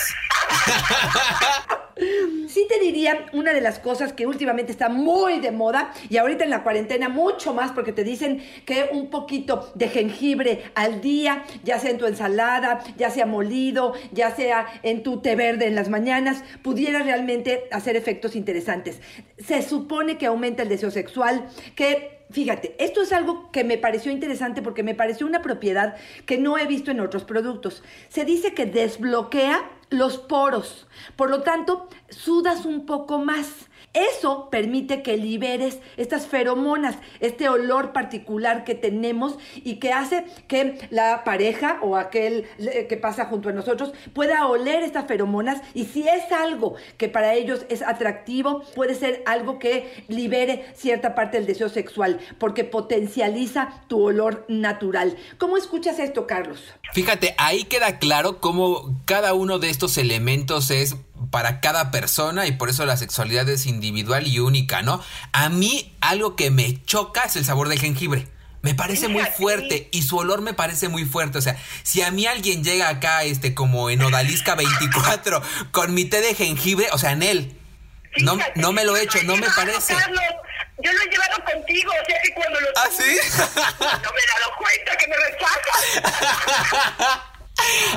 Sí 1.96 2.66
te 2.68 2.80
diría 2.80 3.28
una 3.34 3.54
de 3.54 3.62
las 3.62 3.80
cosas 3.80 4.14
que 4.14 4.26
últimamente 4.26 4.72
está 4.72 4.90
muy 4.90 5.40
de 5.40 5.52
moda 5.52 5.94
y 6.10 6.18
ahorita 6.18 6.44
en 6.44 6.50
la 6.50 6.64
cuarentena 6.64 7.10
mucho 7.10 7.54
más 7.54 7.72
porque 7.72 7.94
te 7.94 8.04
dicen 8.04 8.44
que 8.66 8.90
un 8.92 9.10
poquito 9.10 9.72
de 9.76 9.90
jengibre 9.90 10.64
al 10.76 11.02
día, 11.02 11.44
ya 11.64 11.80
sea 11.80 11.92
en 11.92 11.98
tu 11.98 12.06
ensalada, 12.06 12.84
ya 12.98 13.10
sea 13.10 13.26
molido, 13.26 13.94
ya 14.12 14.36
sea 14.36 14.68
en 14.82 15.04
tu 15.04 15.22
té 15.22 15.36
verde 15.36 15.68
en 15.68 15.76
las 15.76 15.90
mañanas, 15.90 16.44
pudiera 16.64 17.00
realmente 17.04 17.66
hacer 17.72 17.96
efectos 17.96 18.36
interesantes. 18.36 19.00
Se 19.38 19.62
supone 19.62 20.18
que 20.18 20.26
aumenta 20.26 20.64
el 20.64 20.70
deseo 20.70 20.92
sexual, 20.92 21.48
que 21.76 22.23
Fíjate, 22.34 22.76
esto 22.80 23.04
es 23.04 23.14
algo 23.14 23.52
que 23.52 23.64
me 23.64 23.78
pareció 23.78 24.12
interesante 24.12 24.64
porque 24.64 24.82
me 24.82 24.96
pareció 24.96 25.28
una 25.28 25.44
propiedad 25.44 25.96
que 26.26 26.40
no 26.40 26.58
he 26.58 26.66
visto 26.66 26.90
en 26.90 27.00
otros 27.00 27.26
productos. 27.26 27.84
Se 28.10 28.26
dice 28.26 28.56
que 28.56 28.66
desbloquea 28.66 29.70
los 29.92 30.18
poros. 30.18 30.88
Por 31.16 31.30
lo 31.30 31.44
tanto, 31.44 31.88
sudas 32.10 32.66
un 32.66 32.88
poco 32.88 33.20
más. 33.20 33.70
Eso 33.94 34.50
permite 34.50 35.04
que 35.04 35.18
liberes 35.18 35.78
estas 35.98 36.26
feromonas, 36.26 36.96
este 37.20 37.48
olor 37.48 37.94
particular 37.94 38.64
que 38.64 38.74
tenemos 38.74 39.38
y 39.56 39.76
que 39.76 39.94
hace 39.94 40.26
que 40.48 40.80
la 40.90 41.24
pareja 41.24 41.78
o 41.82 41.96
aquel 41.96 42.48
que 42.90 42.98
pasa 42.98 43.26
junto 43.26 43.50
a 43.50 43.54
nosotros 43.54 43.94
pueda 44.14 44.48
oler 44.48 44.82
estas 44.82 45.06
feromonas 45.06 45.62
y 45.76 45.86
si 45.86 46.08
es 46.08 46.32
algo 46.32 46.76
que 46.98 47.08
para 47.08 47.36
ellos 47.36 47.68
es 47.70 47.84
atractivo, 47.84 48.64
puede 48.74 48.96
ser 48.96 49.22
algo 49.28 49.60
que 49.60 50.06
libere 50.08 50.66
cierta 50.76 51.14
parte 51.14 51.38
del 51.38 51.46
deseo 51.46 51.70
sexual 51.70 52.20
porque 52.40 52.64
potencializa 52.64 53.84
tu 53.88 54.04
olor 54.04 54.46
natural. 54.48 55.16
¿Cómo 55.38 55.56
escuchas 55.56 56.00
esto, 56.00 56.26
Carlos? 56.26 56.64
Fíjate, 56.94 57.36
ahí 57.38 57.64
queda 57.66 58.00
claro 58.00 58.40
cómo 58.40 59.00
cada 59.06 59.34
uno 59.34 59.60
de 59.60 59.70
estos 59.70 59.98
elementos 59.98 60.72
es 60.72 60.96
para 61.34 61.62
cada 61.62 61.90
persona 61.90 62.46
y 62.46 62.52
por 62.52 62.70
eso 62.70 62.86
la 62.86 62.96
sexualidad 62.96 63.50
es 63.50 63.66
individual 63.66 64.28
y 64.28 64.38
única, 64.38 64.84
¿no? 64.84 65.04
A 65.32 65.50
mí 65.50 65.98
algo 66.00 66.36
que 66.36 66.52
me 66.52 66.86
choca 66.86 67.24
es 67.24 67.36
el 67.36 67.44
sabor 67.44 67.70
del 67.70 67.80
jengibre. 67.80 68.28
Me 68.62 68.76
parece 68.76 69.08
muy 69.08 69.24
fuerte 69.36 69.90
y 69.92 70.04
su 70.04 70.16
olor 70.16 70.44
me 70.44 70.54
parece 70.54 70.90
muy 70.90 71.06
fuerte. 71.06 71.40
O 71.40 71.42
sea, 71.42 71.58
si 71.82 72.04
a 72.04 72.12
mí 72.12 72.28
alguien 72.28 72.64
llega 72.64 72.88
acá, 72.88 73.24
este, 73.24 73.56
como 73.56 73.90
en 73.90 74.04
Odalisca 74.04 74.54
24, 74.54 75.42
con 75.72 75.96
mi 75.96 76.06
té 76.06 76.22
de 76.22 76.36
jengibre, 76.36 76.86
o 76.92 77.00
sea, 77.00 77.14
en 77.14 77.24
él, 77.24 77.58
no, 78.18 78.38
no 78.54 78.72
me 78.72 78.86
lo 78.86 78.96
he 78.96 79.02
hecho, 79.02 79.18
no 79.24 79.36
me 79.36 79.48
parece. 79.56 79.96
yo 80.84 80.94
lo 80.94 81.02
he 81.02 81.10
llevado 81.10 81.44
contigo, 81.52 81.92
o 82.00 82.06
sea 82.06 82.22
que 82.22 82.32
cuando 82.36 82.60
lo... 82.62 82.68
¿Ah, 82.76 82.90
sí? 82.96 83.18
No 83.80 84.12
me 84.12 84.22
he 84.22 84.28
dado 84.28 84.56
cuenta 84.60 84.98
que 85.00 85.08
me. 85.08 85.16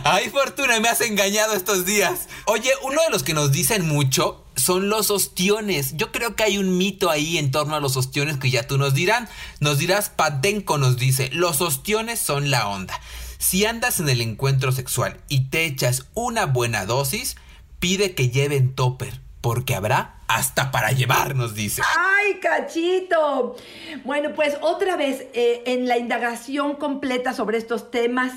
Ay, 0.05 0.29
Fortuna, 0.31 0.79
me 0.81 0.89
has 0.89 1.01
engañado 1.01 1.55
estos 1.55 1.85
días. 1.87 2.29
Oye, 2.47 2.71
uno 2.83 3.01
de 3.03 3.11
los 3.11 3.23
que 3.23 3.35
nos 3.35 3.53
dicen 3.53 3.87
mucho 3.87 4.45
son 4.55 4.89
los 4.89 5.11
ostiones. 5.11 5.97
Yo 5.97 6.13
creo 6.13 6.37
que 6.37 6.45
hay 6.45 6.59
un 6.59 6.77
mito 6.77 7.11
ahí 7.11 7.39
en 7.39 7.51
torno 7.51 7.75
a 7.75 7.81
los 7.81 7.97
ostiones 7.97 8.37
que 8.37 8.51
ya 8.51 8.67
tú 8.67 8.79
nos 8.79 8.95
dirán. 8.95 9.29
Nos 9.61 9.79
dirás, 9.79 10.11
Patenco 10.11 10.79
nos 10.79 10.97
dice, 10.97 11.31
los 11.33 11.61
ostiones 11.61 12.21
son 12.21 12.51
la 12.51 12.69
onda. 12.69 13.01
Si 13.39 13.65
andas 13.67 14.01
en 14.01 14.09
el 14.09 14.21
encuentro 14.21 14.73
sexual 14.73 15.19
y 15.29 15.49
te 15.49 15.65
echas 15.65 16.07
una 16.15 16.47
buena 16.47 16.87
dosis, 16.87 17.37
pide 17.81 18.15
que 18.15 18.31
lleven 18.31 18.75
topper, 18.75 19.21
porque 19.41 19.75
habrá 19.75 20.17
hasta 20.29 20.71
para 20.71 20.93
llevar, 20.93 21.37
nos 21.37 21.55
dice. 21.55 21.83
¡Ay, 21.97 22.41
cachito! 22.41 23.57
Bueno, 24.05 24.33
pues 24.35 24.57
otra 24.61 24.97
vez 24.97 25.27
eh, 25.35 25.63
en 25.67 25.87
la 25.87 25.99
indagación 25.99 26.77
completa 26.77 27.33
sobre 27.35 27.59
estos 27.59 27.91
temas, 27.91 28.33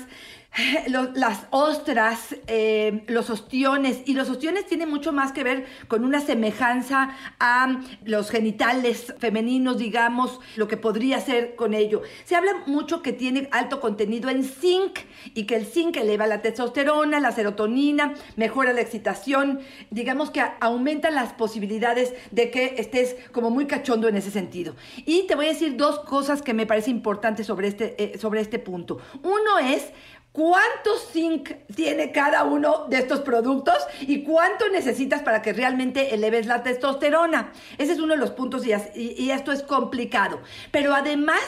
las 1.14 1.46
ostras, 1.50 2.36
eh, 2.46 3.04
los 3.06 3.30
ostiones, 3.30 4.02
y 4.04 4.14
los 4.14 4.28
ostiones 4.28 4.66
tienen 4.66 4.90
mucho 4.90 5.12
más 5.12 5.32
que 5.32 5.44
ver 5.44 5.66
con 5.86 6.04
una 6.04 6.20
semejanza 6.20 7.16
a 7.38 7.80
los 8.04 8.30
genitales 8.30 9.14
femeninos, 9.18 9.78
digamos, 9.78 10.40
lo 10.56 10.66
que 10.66 10.76
podría 10.76 11.20
ser 11.20 11.54
con 11.54 11.74
ello. 11.74 12.02
Se 12.24 12.34
habla 12.34 12.52
mucho 12.66 13.02
que 13.02 13.12
tiene 13.12 13.48
alto 13.52 13.80
contenido 13.80 14.28
en 14.28 14.44
zinc 14.44 15.00
y 15.34 15.44
que 15.44 15.56
el 15.56 15.66
zinc 15.66 15.96
eleva 15.96 16.26
la 16.26 16.42
testosterona, 16.42 17.20
la 17.20 17.32
serotonina, 17.32 18.14
mejora 18.36 18.72
la 18.72 18.80
excitación, 18.80 19.60
digamos 19.90 20.30
que 20.30 20.42
aumenta 20.60 21.10
las 21.10 21.32
posibilidades 21.32 22.12
de 22.32 22.50
que 22.50 22.74
estés 22.78 23.16
como 23.32 23.50
muy 23.50 23.66
cachondo 23.66 24.08
en 24.08 24.16
ese 24.16 24.30
sentido. 24.30 24.74
Y 25.06 25.26
te 25.26 25.36
voy 25.36 25.46
a 25.46 25.50
decir 25.50 25.76
dos 25.76 26.00
cosas 26.00 26.42
que 26.42 26.54
me 26.54 26.66
parece 26.66 26.90
importantes 26.90 27.46
sobre 27.46 27.68
este, 27.68 28.02
eh, 28.02 28.18
sobre 28.18 28.40
este 28.40 28.58
punto. 28.58 28.98
Uno 29.22 29.58
es 29.58 29.92
¿Cuánto 30.32 30.96
zinc 31.12 31.50
tiene 31.74 32.12
cada 32.12 32.44
uno 32.44 32.86
de 32.88 32.98
estos 32.98 33.20
productos 33.20 33.78
y 34.00 34.22
cuánto 34.22 34.68
necesitas 34.68 35.22
para 35.22 35.42
que 35.42 35.52
realmente 35.52 36.14
eleves 36.14 36.46
la 36.46 36.62
testosterona? 36.62 37.52
Ese 37.78 37.92
es 37.92 37.98
uno 37.98 38.14
de 38.14 38.20
los 38.20 38.30
puntos 38.30 38.64
y, 38.64 38.72
y 38.94 39.30
esto 39.32 39.50
es 39.50 39.62
complicado. 39.62 40.40
Pero 40.70 40.94
además 40.94 41.40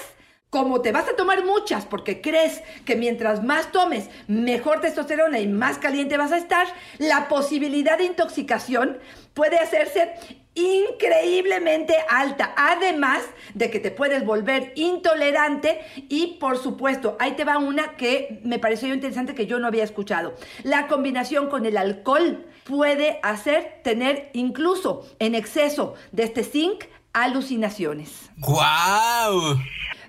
como 0.52 0.82
te 0.82 0.92
vas 0.92 1.08
a 1.08 1.16
tomar 1.16 1.46
muchas 1.46 1.86
porque 1.86 2.20
crees 2.20 2.62
que 2.84 2.94
mientras 2.94 3.42
más 3.42 3.72
tomes, 3.72 4.10
mejor 4.28 4.82
testosterona 4.82 5.38
y 5.40 5.46
más 5.46 5.78
caliente 5.78 6.18
vas 6.18 6.30
a 6.30 6.36
estar, 6.36 6.66
la 6.98 7.26
posibilidad 7.26 7.96
de 7.96 8.04
intoxicación 8.04 8.98
puede 9.32 9.56
hacerse 9.56 10.12
increíblemente 10.54 11.96
alta, 12.10 12.52
además 12.54 13.22
de 13.54 13.70
que 13.70 13.80
te 13.80 13.90
puedes 13.90 14.26
volver 14.26 14.74
intolerante 14.76 15.80
y 16.10 16.36
por 16.38 16.58
supuesto, 16.58 17.16
ahí 17.18 17.32
te 17.32 17.44
va 17.44 17.56
una 17.56 17.96
que 17.96 18.42
me 18.44 18.58
pareció 18.58 18.92
interesante 18.92 19.34
que 19.34 19.46
yo 19.46 19.58
no 19.58 19.68
había 19.68 19.84
escuchado. 19.84 20.34
La 20.64 20.86
combinación 20.86 21.48
con 21.48 21.64
el 21.64 21.78
alcohol 21.78 22.44
puede 22.64 23.20
hacer 23.22 23.80
tener 23.82 24.28
incluso 24.34 25.08
en 25.18 25.34
exceso 25.34 25.94
de 26.12 26.24
este 26.24 26.44
zinc 26.44 26.84
alucinaciones. 27.14 28.30
¡Guau! 28.36 29.56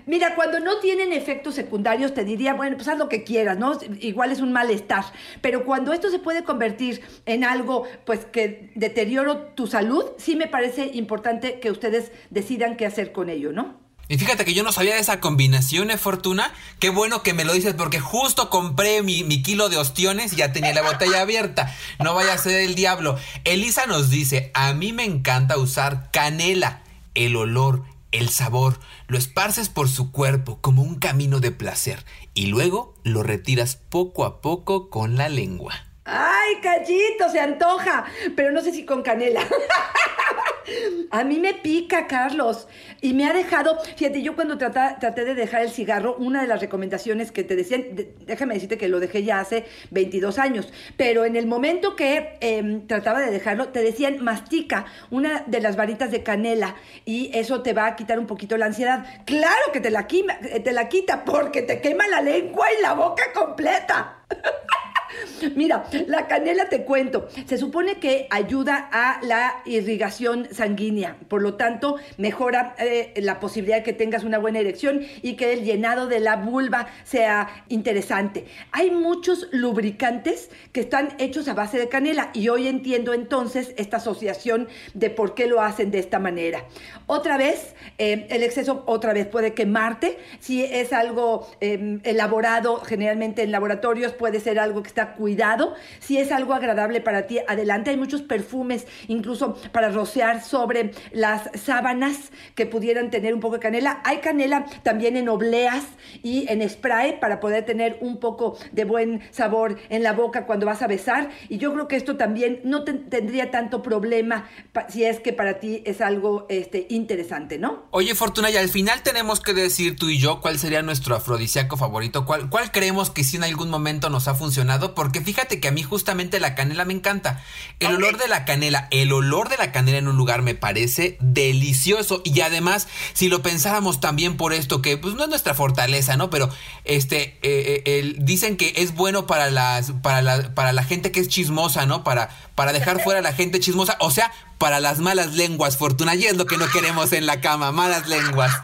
Mira, 0.06 0.34
cuando 0.34 0.60
no 0.60 0.78
tienen 0.80 1.12
efectos 1.12 1.54
secundarios, 1.54 2.12
te 2.12 2.24
diría, 2.24 2.54
bueno, 2.54 2.76
pues 2.76 2.88
haz 2.88 2.98
lo 2.98 3.08
que 3.08 3.24
quieras, 3.24 3.58
¿no? 3.58 3.78
Igual 4.00 4.32
es 4.32 4.40
un 4.40 4.52
malestar. 4.52 5.04
Pero 5.40 5.64
cuando 5.64 5.92
esto 5.92 6.10
se 6.10 6.18
puede 6.18 6.44
convertir 6.44 7.00
en 7.24 7.44
algo, 7.44 7.86
pues, 8.04 8.26
que 8.26 8.70
deterioro 8.74 9.38
tu 9.38 9.66
salud, 9.66 10.04
sí 10.18 10.36
me 10.36 10.46
parece 10.46 10.90
importante 10.92 11.58
que 11.60 11.70
ustedes 11.70 12.12
decidan 12.30 12.76
qué 12.76 12.86
hacer 12.86 13.12
con 13.12 13.30
ello, 13.30 13.52
¿no? 13.52 13.82
Y 14.06 14.18
fíjate 14.18 14.44
que 14.44 14.52
yo 14.52 14.62
no 14.62 14.72
sabía 14.72 14.94
de 14.94 15.00
esa 15.00 15.20
combinación, 15.20 15.90
¿eh, 15.90 15.96
Fortuna? 15.96 16.52
Qué 16.78 16.90
bueno 16.90 17.22
que 17.22 17.32
me 17.32 17.44
lo 17.44 17.54
dices 17.54 17.72
porque 17.72 18.00
justo 18.00 18.50
compré 18.50 19.02
mi, 19.02 19.24
mi, 19.24 19.42
kilo 19.42 19.70
de 19.70 19.78
ostiones 19.78 20.34
y 20.34 20.36
ya 20.36 20.52
tenía 20.52 20.74
la 20.74 20.82
botella 20.82 21.22
abierta. 21.22 21.74
No 21.98 22.14
vaya 22.14 22.34
a 22.34 22.38
ser 22.38 22.60
el 22.60 22.74
diablo. 22.74 23.18
Elisa 23.44 23.86
nos 23.86 24.10
dice, 24.10 24.50
a 24.52 24.74
mí 24.74 24.92
me 24.92 25.04
encanta 25.04 25.56
usar 25.56 26.10
canela, 26.10 26.82
el 27.14 27.34
olor, 27.34 27.84
el 28.14 28.28
sabor, 28.28 28.78
lo 29.08 29.18
esparces 29.18 29.68
por 29.68 29.88
su 29.88 30.12
cuerpo 30.12 30.58
como 30.60 30.82
un 30.82 30.94
camino 30.96 31.40
de 31.40 31.50
placer 31.50 32.04
y 32.32 32.46
luego 32.46 32.94
lo 33.02 33.22
retiras 33.22 33.76
poco 33.76 34.24
a 34.24 34.40
poco 34.40 34.88
con 34.88 35.16
la 35.16 35.28
lengua. 35.28 35.74
¡Ay, 36.04 36.56
callito! 36.62 37.30
Se 37.30 37.40
antoja, 37.40 38.04
pero 38.36 38.52
no 38.52 38.60
sé 38.60 38.72
si 38.72 38.84
con 38.84 39.02
canela. 39.02 39.40
A 41.10 41.24
mí 41.24 41.38
me 41.40 41.54
pica, 41.54 42.06
Carlos. 42.06 42.68
Y 43.00 43.12
me 43.12 43.26
ha 43.26 43.32
dejado, 43.32 43.78
fíjate, 43.96 44.22
yo 44.22 44.34
cuando 44.34 44.58
traté 44.58 45.24
de 45.24 45.34
dejar 45.34 45.62
el 45.62 45.70
cigarro, 45.70 46.16
una 46.16 46.42
de 46.42 46.48
las 46.48 46.60
recomendaciones 46.60 47.32
que 47.32 47.44
te 47.44 47.56
decían, 47.56 47.84
déjame 48.26 48.54
decirte 48.54 48.78
que 48.78 48.88
lo 48.88 49.00
dejé 49.00 49.24
ya 49.24 49.40
hace 49.40 49.64
22 49.90 50.38
años, 50.38 50.72
pero 50.96 51.24
en 51.24 51.36
el 51.36 51.46
momento 51.46 51.96
que 51.96 52.36
em, 52.40 52.86
trataba 52.86 53.20
de 53.20 53.30
dejarlo, 53.30 53.68
te 53.68 53.82
decían, 53.82 54.22
mastica 54.24 54.86
una 55.10 55.44
de 55.46 55.60
las 55.60 55.76
varitas 55.76 56.10
de 56.10 56.22
canela 56.22 56.76
y 57.04 57.30
eso 57.34 57.62
te 57.62 57.72
va 57.72 57.86
a 57.86 57.96
quitar 57.96 58.18
un 58.18 58.26
poquito 58.26 58.56
la 58.56 58.66
ansiedad. 58.66 59.04
Claro 59.26 59.72
que 59.72 59.80
te 59.80 59.90
la, 59.90 60.06
te 60.06 60.72
la 60.72 60.88
quita 60.88 61.24
porque 61.24 61.62
te 61.62 61.80
quema 61.80 62.08
la 62.08 62.22
lengua 62.22 62.66
y 62.78 62.82
la 62.82 62.94
boca 62.94 63.32
completa. 63.34 64.24
Mira, 65.54 65.84
la 66.06 66.26
canela 66.26 66.68
te 66.68 66.84
cuento, 66.84 67.28
se 67.46 67.58
supone 67.58 67.96
que 67.96 68.26
ayuda 68.30 68.88
a 68.92 69.20
la 69.22 69.62
irrigación 69.64 70.48
sanguínea, 70.52 71.16
por 71.28 71.42
lo 71.42 71.54
tanto 71.54 71.96
mejora 72.16 72.74
eh, 72.78 73.12
la 73.16 73.40
posibilidad 73.40 73.78
de 73.78 73.82
que 73.82 73.92
tengas 73.92 74.24
una 74.24 74.38
buena 74.38 74.58
erección 74.58 75.02
y 75.22 75.34
que 75.34 75.52
el 75.52 75.64
llenado 75.64 76.06
de 76.06 76.20
la 76.20 76.36
vulva 76.36 76.88
sea 77.04 77.64
interesante. 77.68 78.46
Hay 78.72 78.90
muchos 78.90 79.48
lubricantes 79.52 80.50
que 80.72 80.80
están 80.80 81.14
hechos 81.18 81.48
a 81.48 81.54
base 81.54 81.78
de 81.78 81.88
canela 81.88 82.30
y 82.32 82.48
hoy 82.48 82.68
entiendo 82.68 83.14
entonces 83.14 83.74
esta 83.76 83.98
asociación 83.98 84.68
de 84.94 85.10
por 85.10 85.34
qué 85.34 85.46
lo 85.46 85.60
hacen 85.60 85.90
de 85.90 85.98
esta 85.98 86.18
manera. 86.18 86.64
Otra 87.06 87.36
vez, 87.36 87.74
eh, 87.98 88.26
el 88.30 88.42
exceso 88.42 88.82
otra 88.86 89.12
vez 89.12 89.26
puede 89.26 89.54
quemarte, 89.54 90.18
si 90.40 90.64
es 90.64 90.92
algo 90.92 91.48
em, 91.60 92.00
elaborado 92.04 92.80
generalmente 92.80 93.42
en 93.42 93.52
laboratorios 93.52 94.12
puede 94.12 94.40
ser 94.40 94.58
algo 94.58 94.82
que 94.82 94.88
está 94.88 95.03
cuidado. 95.12 95.74
Si 96.00 96.18
es 96.18 96.32
algo 96.32 96.54
agradable 96.54 97.00
para 97.00 97.26
ti, 97.26 97.38
adelante. 97.46 97.90
Hay 97.90 97.96
muchos 97.96 98.22
perfumes, 98.22 98.86
incluso 99.08 99.54
para 99.72 99.90
rociar 99.90 100.42
sobre 100.42 100.92
las 101.12 101.50
sábanas 101.54 102.30
que 102.54 102.66
pudieran 102.66 103.10
tener 103.10 103.34
un 103.34 103.40
poco 103.40 103.56
de 103.56 103.60
canela. 103.60 104.00
Hay 104.04 104.18
canela 104.18 104.64
también 104.82 105.16
en 105.16 105.28
obleas 105.28 105.84
y 106.22 106.46
en 106.48 106.68
spray 106.68 107.20
para 107.20 107.40
poder 107.40 107.64
tener 107.64 107.98
un 108.00 108.18
poco 108.18 108.56
de 108.72 108.84
buen 108.84 109.20
sabor 109.30 109.78
en 109.88 110.02
la 110.02 110.12
boca 110.12 110.46
cuando 110.46 110.66
vas 110.66 110.82
a 110.82 110.86
besar. 110.86 111.30
Y 111.48 111.58
yo 111.58 111.72
creo 111.72 111.88
que 111.88 111.96
esto 111.96 112.16
también 112.16 112.60
no 112.64 112.84
tendría 112.84 113.50
tanto 113.50 113.82
problema 113.82 114.48
si 114.88 115.04
es 115.04 115.20
que 115.20 115.32
para 115.32 115.60
ti 115.60 115.82
es 115.84 116.00
algo 116.00 116.46
este, 116.48 116.86
interesante, 116.90 117.58
¿no? 117.58 117.84
Oye, 117.90 118.14
Fortuna, 118.14 118.50
y 118.50 118.56
al 118.56 118.68
final 118.68 119.02
tenemos 119.02 119.40
que 119.40 119.54
decir 119.54 119.96
tú 119.96 120.08
y 120.08 120.18
yo 120.18 120.40
cuál 120.40 120.58
sería 120.58 120.82
nuestro 120.82 121.16
afrodisíaco 121.16 121.76
favorito, 121.76 122.24
cuál, 122.24 122.48
cuál 122.50 122.70
creemos 122.72 123.10
que 123.10 123.24
si 123.24 123.36
en 123.36 123.44
algún 123.44 123.70
momento 123.70 124.10
nos 124.10 124.28
ha 124.28 124.34
funcionado 124.34 124.83
porque 124.92 125.22
fíjate 125.22 125.60
que 125.60 125.68
a 125.68 125.70
mí 125.70 125.82
justamente 125.82 126.40
la 126.40 126.54
canela 126.54 126.84
me 126.84 126.92
encanta. 126.92 127.42
El 127.80 127.94
olor 127.94 128.18
de 128.18 128.28
la 128.28 128.44
canela, 128.44 128.88
el 128.90 129.12
olor 129.12 129.48
de 129.48 129.56
la 129.56 129.72
canela 129.72 129.96
en 129.96 130.08
un 130.08 130.16
lugar 130.16 130.42
me 130.42 130.54
parece 130.54 131.16
delicioso. 131.20 132.20
Y 132.24 132.40
además, 132.42 132.88
si 133.14 133.28
lo 133.28 133.40
pensáramos 133.40 134.00
también 134.00 134.36
por 134.36 134.52
esto, 134.52 134.82
que 134.82 134.98
pues 134.98 135.14
no 135.14 135.22
es 135.22 135.30
nuestra 135.30 135.54
fortaleza, 135.54 136.16
¿no? 136.16 136.28
Pero 136.28 136.50
este, 136.84 137.38
eh, 137.42 137.82
eh, 137.86 138.14
dicen 138.18 138.56
que 138.56 138.74
es 138.76 138.94
bueno 138.94 139.26
para 139.26 139.50
las, 139.50 139.92
para 140.02 140.20
la, 140.20 140.54
para 140.54 140.72
la 140.72 140.84
gente 140.84 141.12
que 141.12 141.20
es 141.20 141.28
chismosa, 141.28 141.86
¿no? 141.86 142.04
Para, 142.04 142.28
para 142.54 142.72
dejar 142.72 143.02
fuera 143.02 143.20
a 143.20 143.22
la 143.22 143.32
gente 143.32 143.60
chismosa. 143.60 143.96
O 144.00 144.10
sea, 144.10 144.32
para 144.58 144.80
las 144.80 144.98
malas 144.98 145.34
lenguas, 145.34 145.76
Fortuna. 145.76 146.14
Y 146.14 146.26
es 146.26 146.36
lo 146.36 146.46
que 146.46 146.58
no 146.58 146.68
queremos 146.68 147.12
en 147.12 147.26
la 147.26 147.40
cama, 147.40 147.72
malas 147.72 148.08
lenguas. 148.08 148.52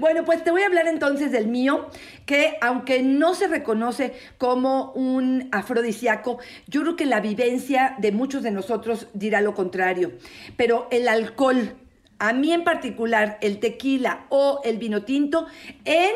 Bueno, 0.00 0.24
pues 0.24 0.42
te 0.42 0.50
voy 0.50 0.62
a 0.62 0.66
hablar 0.66 0.88
entonces 0.88 1.30
del 1.30 1.46
mío, 1.46 1.86
que 2.24 2.56
aunque 2.62 3.02
no 3.02 3.34
se 3.34 3.48
reconoce 3.48 4.14
como 4.38 4.92
un 4.92 5.50
afrodisíaco, 5.52 6.38
yo 6.68 6.80
creo 6.80 6.96
que 6.96 7.04
la 7.04 7.20
vivencia 7.20 7.96
de 7.98 8.10
muchos 8.10 8.42
de 8.42 8.50
nosotros 8.50 9.08
dirá 9.12 9.42
lo 9.42 9.54
contrario. 9.54 10.12
Pero 10.56 10.88
el 10.90 11.06
alcohol, 11.06 11.74
a 12.18 12.32
mí 12.32 12.50
en 12.50 12.64
particular, 12.64 13.36
el 13.42 13.60
tequila 13.60 14.24
o 14.30 14.62
el 14.64 14.78
vino 14.78 15.02
tinto, 15.02 15.46
en 15.84 16.12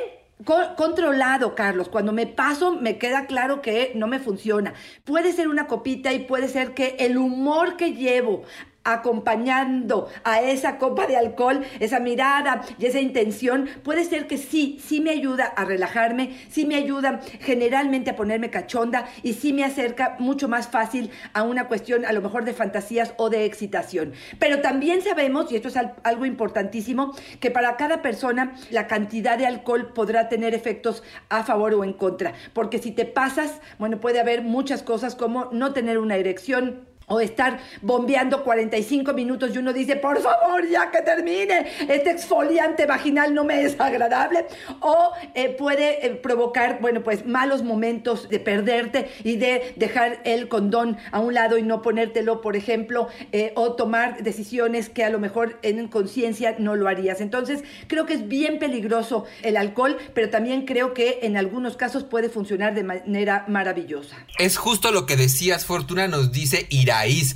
controlado, 0.77 1.55
Carlos. 1.55 1.91
Cuando 1.91 2.13
me 2.13 2.27
paso, 2.27 2.73
me 2.73 2.97
queda 2.97 3.27
claro 3.27 3.61
que 3.61 3.93
no 3.95 4.07
me 4.07 4.19
funciona. 4.19 4.73
Puede 5.05 5.33
ser 5.33 5.47
una 5.47 5.67
copita 5.67 6.15
y 6.15 6.21
puede 6.21 6.49
ser 6.49 6.73
que 6.73 6.97
el 7.01 7.19
humor 7.19 7.77
que 7.77 7.93
llevo 7.93 8.45
acompañando 8.85 10.09
a 10.23 10.41
esa 10.41 10.79
copa 10.79 11.07
de 11.07 11.17
alcohol, 11.17 11.65
esa 11.81 12.01
mirada 12.01 12.63
y 12.79 12.87
esa 12.87 13.01
intención, 13.01 13.69
puede 13.83 14.05
ser 14.05 14.27
que 14.27 14.39
sí, 14.39 14.79
sí 14.85 15.01
me 15.01 15.11
ayuda 15.11 15.47
a 15.47 15.65
relajarme, 15.65 16.37
sí 16.51 16.67
me 16.67 16.77
ayuda 16.77 17.21
generalmente 17.41 18.11
a 18.11 18.17
ponerme 18.17 18.51
cachonda 18.51 19.07
y 19.23 19.35
sí 19.35 19.53
me 19.53 19.65
acerca 19.65 20.17
mucho 20.19 20.49
más 20.49 20.69
fácil 20.69 21.11
a 21.33 21.43
una 21.43 21.67
cuestión 21.67 22.05
a 22.05 22.13
lo 22.13 22.21
mejor 22.21 22.45
de 22.45 22.53
fantasías 22.53 23.15
o 23.17 23.31
de 23.31 23.45
excitación. 23.45 24.13
Pero 24.39 24.61
también 24.61 25.03
sabemos, 25.03 25.51
y 25.51 25.57
esto 25.57 25.69
es 25.69 25.77
algo 25.77 26.27
importantísimo, 26.27 27.15
que 27.41 27.51
para 27.51 27.77
cada 27.77 28.03
persona 28.03 28.55
la 28.71 28.87
cantidad 28.87 29.39
de 29.39 29.47
alcohol 29.47 29.93
podrá 29.95 30.29
tener 30.29 30.55
efectos 30.55 31.03
a 31.29 31.45
favor 31.45 31.75
o 31.75 31.85
en 31.85 31.93
contra, 31.93 32.35
porque 32.53 32.79
si 32.79 32.93
te 32.93 33.05
pasas, 33.05 33.61
bueno, 33.79 34.01
puede 34.01 34.21
haber 34.21 34.43
muchas 34.43 34.83
cosas 34.83 35.15
como 35.15 35.49
no 35.53 35.73
tener 35.73 35.99
una 35.99 36.17
erección, 36.17 36.87
o 37.07 37.21
estar 37.21 37.61
bombeando 37.83 38.45
45 38.45 39.13
minutos 39.13 39.55
y 39.55 39.59
uno 39.59 39.73
dice, 39.73 39.97
por 39.97 40.21
favor, 40.21 40.69
ya 40.69 40.91
que 40.91 41.03
termine, 41.03 41.67
este 41.89 42.11
exfoliante 42.11 42.87
vaginal 42.87 43.35
no 43.35 43.45
me 43.45 43.65
es 43.65 43.79
agradable, 43.81 44.47
o 44.81 45.13
eh, 45.35 45.51
puede 45.51 46.07
eh, 46.07 46.11
provocar, 46.15 46.79
bueno, 46.81 47.03
pues 47.03 47.27
malos 47.27 47.63
momentos 47.63 48.29
de 48.29 48.39
perderte 48.39 49.11
y 49.23 49.37
de 49.37 49.75
dejar 49.77 50.21
el 50.25 50.49
condón 50.49 50.97
a 51.13 51.21
un 51.21 51.35
lado 51.35 51.59
y 51.59 51.63
no 51.63 51.83
ponértelo, 51.83 52.41
por 52.41 52.57
ejemplo, 52.57 53.09
eh, 53.33 53.53
o 53.57 53.75
tomar 53.75 54.23
decisiones 54.23 54.89
que 54.89 55.05
a 55.05 55.11
lo 55.11 55.19
mejor 55.19 55.59
en 55.63 55.89
conciencia 55.89 56.57
no 56.59 56.77
lo 56.77 56.89
harías. 56.89 57.21
Entonces, 57.21 57.63
creo 57.87 58.07
que 58.07 58.15
es 58.15 58.29
bien 58.29 58.59
peligroso 58.59 59.25
el 59.43 59.57
alcohol, 59.57 59.99
pero 60.15 60.31
también 60.31 60.65
creo 60.65 60.95
que 60.95 61.21
en 61.23 61.37
algunos 61.37 61.77
casos 61.77 62.05
puede 62.05 62.29
funcionar 62.29 62.75
de 62.75 62.85
manera 62.85 63.45
maravillosa. 63.49 64.17
Es 64.39 64.57
justo 64.57 64.91
lo 64.91 65.07
que 65.07 65.17
decías, 65.17 65.65
Fortuna 65.65 66.09
nos 66.09 66.33
dice 66.33 66.67
Ira 66.71 66.94
reais 67.03 67.35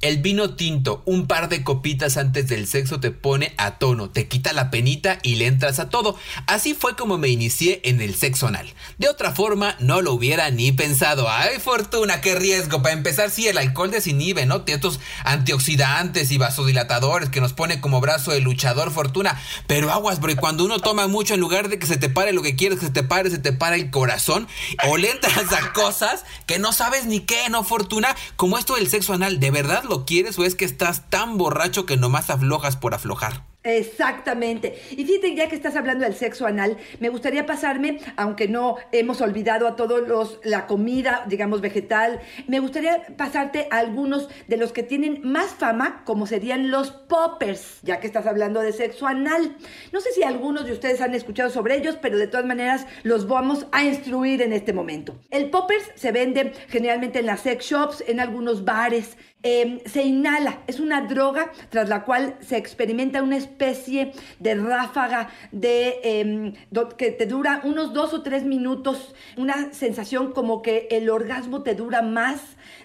el 0.00 0.18
vino 0.18 0.54
tinto, 0.54 1.02
un 1.06 1.26
par 1.26 1.48
de 1.48 1.64
copitas 1.64 2.16
antes 2.16 2.46
del 2.46 2.68
sexo 2.68 3.00
te 3.00 3.10
pone 3.10 3.52
a 3.56 3.78
tono, 3.78 4.10
te 4.10 4.28
quita 4.28 4.52
la 4.52 4.70
penita 4.70 5.18
y 5.22 5.34
le 5.34 5.46
entras 5.46 5.80
a 5.80 5.90
todo. 5.90 6.16
Así 6.46 6.74
fue 6.74 6.94
como 6.94 7.18
me 7.18 7.28
inicié 7.28 7.80
en 7.84 8.00
el 8.00 8.14
sexo 8.14 8.46
anal. 8.46 8.72
De 8.98 9.08
otra 9.08 9.32
forma, 9.32 9.74
no 9.80 10.00
lo 10.00 10.12
hubiera 10.12 10.50
ni 10.50 10.70
pensado. 10.70 11.28
¡Ay, 11.28 11.58
fortuna! 11.58 12.20
¡Qué 12.20 12.36
riesgo! 12.36 12.80
Para 12.80 12.94
empezar, 12.94 13.30
sí, 13.30 13.48
el 13.48 13.58
alcohol 13.58 13.90
desinhibe, 13.90 14.46
¿no? 14.46 14.62
Estos 14.66 15.00
antioxidantes 15.24 16.30
y 16.30 16.38
vasodilatadores 16.38 17.28
que 17.30 17.40
nos 17.40 17.52
pone 17.52 17.80
como 17.80 18.00
brazo 18.00 18.32
el 18.32 18.44
luchador 18.44 18.92
fortuna. 18.92 19.40
Pero 19.66 19.90
aguas, 19.90 20.20
bro, 20.20 20.36
cuando 20.36 20.64
uno 20.64 20.78
toma 20.78 21.08
mucho, 21.08 21.34
en 21.34 21.40
lugar 21.40 21.68
de 21.68 21.78
que 21.80 21.86
se 21.86 21.96
te 21.96 22.08
pare 22.08 22.32
lo 22.32 22.42
que 22.42 22.54
quieres 22.54 22.78
que 22.78 22.86
se 22.86 22.92
te 22.92 23.02
pare, 23.02 23.30
se 23.30 23.38
te 23.38 23.52
para 23.52 23.74
el 23.74 23.90
corazón. 23.90 24.46
O 24.86 24.96
le 24.96 25.10
entras 25.10 25.52
a 25.52 25.72
cosas 25.72 26.24
que 26.46 26.60
no 26.60 26.72
sabes 26.72 27.06
ni 27.06 27.20
qué, 27.20 27.48
¿no, 27.48 27.64
fortuna? 27.64 28.14
Como 28.36 28.58
esto 28.58 28.76
del 28.76 28.88
sexo 28.88 29.12
anal, 29.12 29.40
¿de 29.40 29.50
verdad 29.50 29.87
lo 29.88 30.04
quieres 30.04 30.38
o 30.38 30.44
es 30.44 30.54
que 30.54 30.64
estás 30.64 31.08
tan 31.10 31.38
borracho 31.38 31.86
que 31.86 31.96
nomás 31.96 32.30
aflojas 32.30 32.76
por 32.76 32.94
aflojar? 32.94 33.44
Exactamente. 33.64 34.80
Y 34.92 35.04
fíjate, 35.04 35.34
ya 35.34 35.48
que 35.48 35.56
estás 35.56 35.74
hablando 35.74 36.04
del 36.04 36.14
sexo 36.14 36.46
anal, 36.46 36.76
me 37.00 37.08
gustaría 37.08 37.44
pasarme, 37.44 37.98
aunque 38.16 38.46
no 38.46 38.76
hemos 38.92 39.20
olvidado 39.20 39.66
a 39.66 39.74
todos 39.74 40.06
los, 40.06 40.38
la 40.44 40.66
comida, 40.66 41.24
digamos, 41.26 41.60
vegetal, 41.60 42.20
me 42.46 42.60
gustaría 42.60 43.04
pasarte 43.16 43.66
a 43.70 43.78
algunos 43.78 44.28
de 44.46 44.56
los 44.58 44.72
que 44.72 44.84
tienen 44.84 45.20
más 45.24 45.50
fama, 45.50 46.02
como 46.04 46.26
serían 46.26 46.70
los 46.70 46.92
poppers, 46.92 47.80
ya 47.82 47.98
que 47.98 48.06
estás 48.06 48.26
hablando 48.26 48.60
de 48.60 48.72
sexo 48.72 49.08
anal. 49.08 49.56
No 49.92 50.00
sé 50.00 50.12
si 50.12 50.22
algunos 50.22 50.64
de 50.64 50.72
ustedes 50.72 51.00
han 51.00 51.14
escuchado 51.14 51.50
sobre 51.50 51.76
ellos, 51.76 51.98
pero 52.00 52.16
de 52.16 52.28
todas 52.28 52.46
maneras 52.46 52.86
los 53.02 53.26
vamos 53.26 53.66
a 53.72 53.82
instruir 53.82 54.40
en 54.40 54.52
este 54.52 54.72
momento. 54.72 55.18
El 55.30 55.50
poppers 55.50 55.90
se 55.96 56.12
vende 56.12 56.52
generalmente 56.68 57.18
en 57.18 57.26
las 57.26 57.40
sex 57.40 57.66
shops, 57.66 58.04
en 58.06 58.20
algunos 58.20 58.64
bares, 58.64 59.16
Em, 59.44 59.78
se 59.86 60.02
inhala, 60.02 60.62
es 60.66 60.80
una 60.80 61.02
droga 61.02 61.52
tras 61.68 61.88
la 61.88 62.02
cual 62.04 62.36
se 62.40 62.56
experimenta 62.56 63.22
una 63.22 63.36
especie 63.48 64.12
de 64.38 64.54
ráfaga 64.54 65.30
de, 65.52 66.00
em, 66.04 66.52
que 66.96 67.10
te 67.10 67.26
dura 67.26 67.60
unos 67.64 67.92
dos 67.92 68.14
o 68.14 68.22
tres 68.22 68.44
minutos, 68.44 69.14
una 69.36 69.72
sensación 69.72 70.32
como 70.32 70.62
que 70.62 70.88
el 70.90 71.10
orgasmo 71.10 71.62
te 71.62 71.74
dura 71.74 72.02
más, 72.02 72.40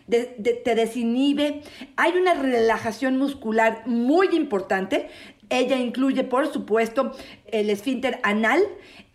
te 0.09 0.75
desinhibe. 0.75 1.61
Hay 1.95 2.13
una 2.13 2.33
relajación 2.33 3.17
muscular 3.17 3.83
muy 3.85 4.27
importante. 4.35 5.09
Ella 5.49 5.77
incluye, 5.77 6.23
por 6.23 6.51
supuesto, 6.51 7.11
el 7.47 7.69
esfínter 7.69 8.19
anal 8.23 8.61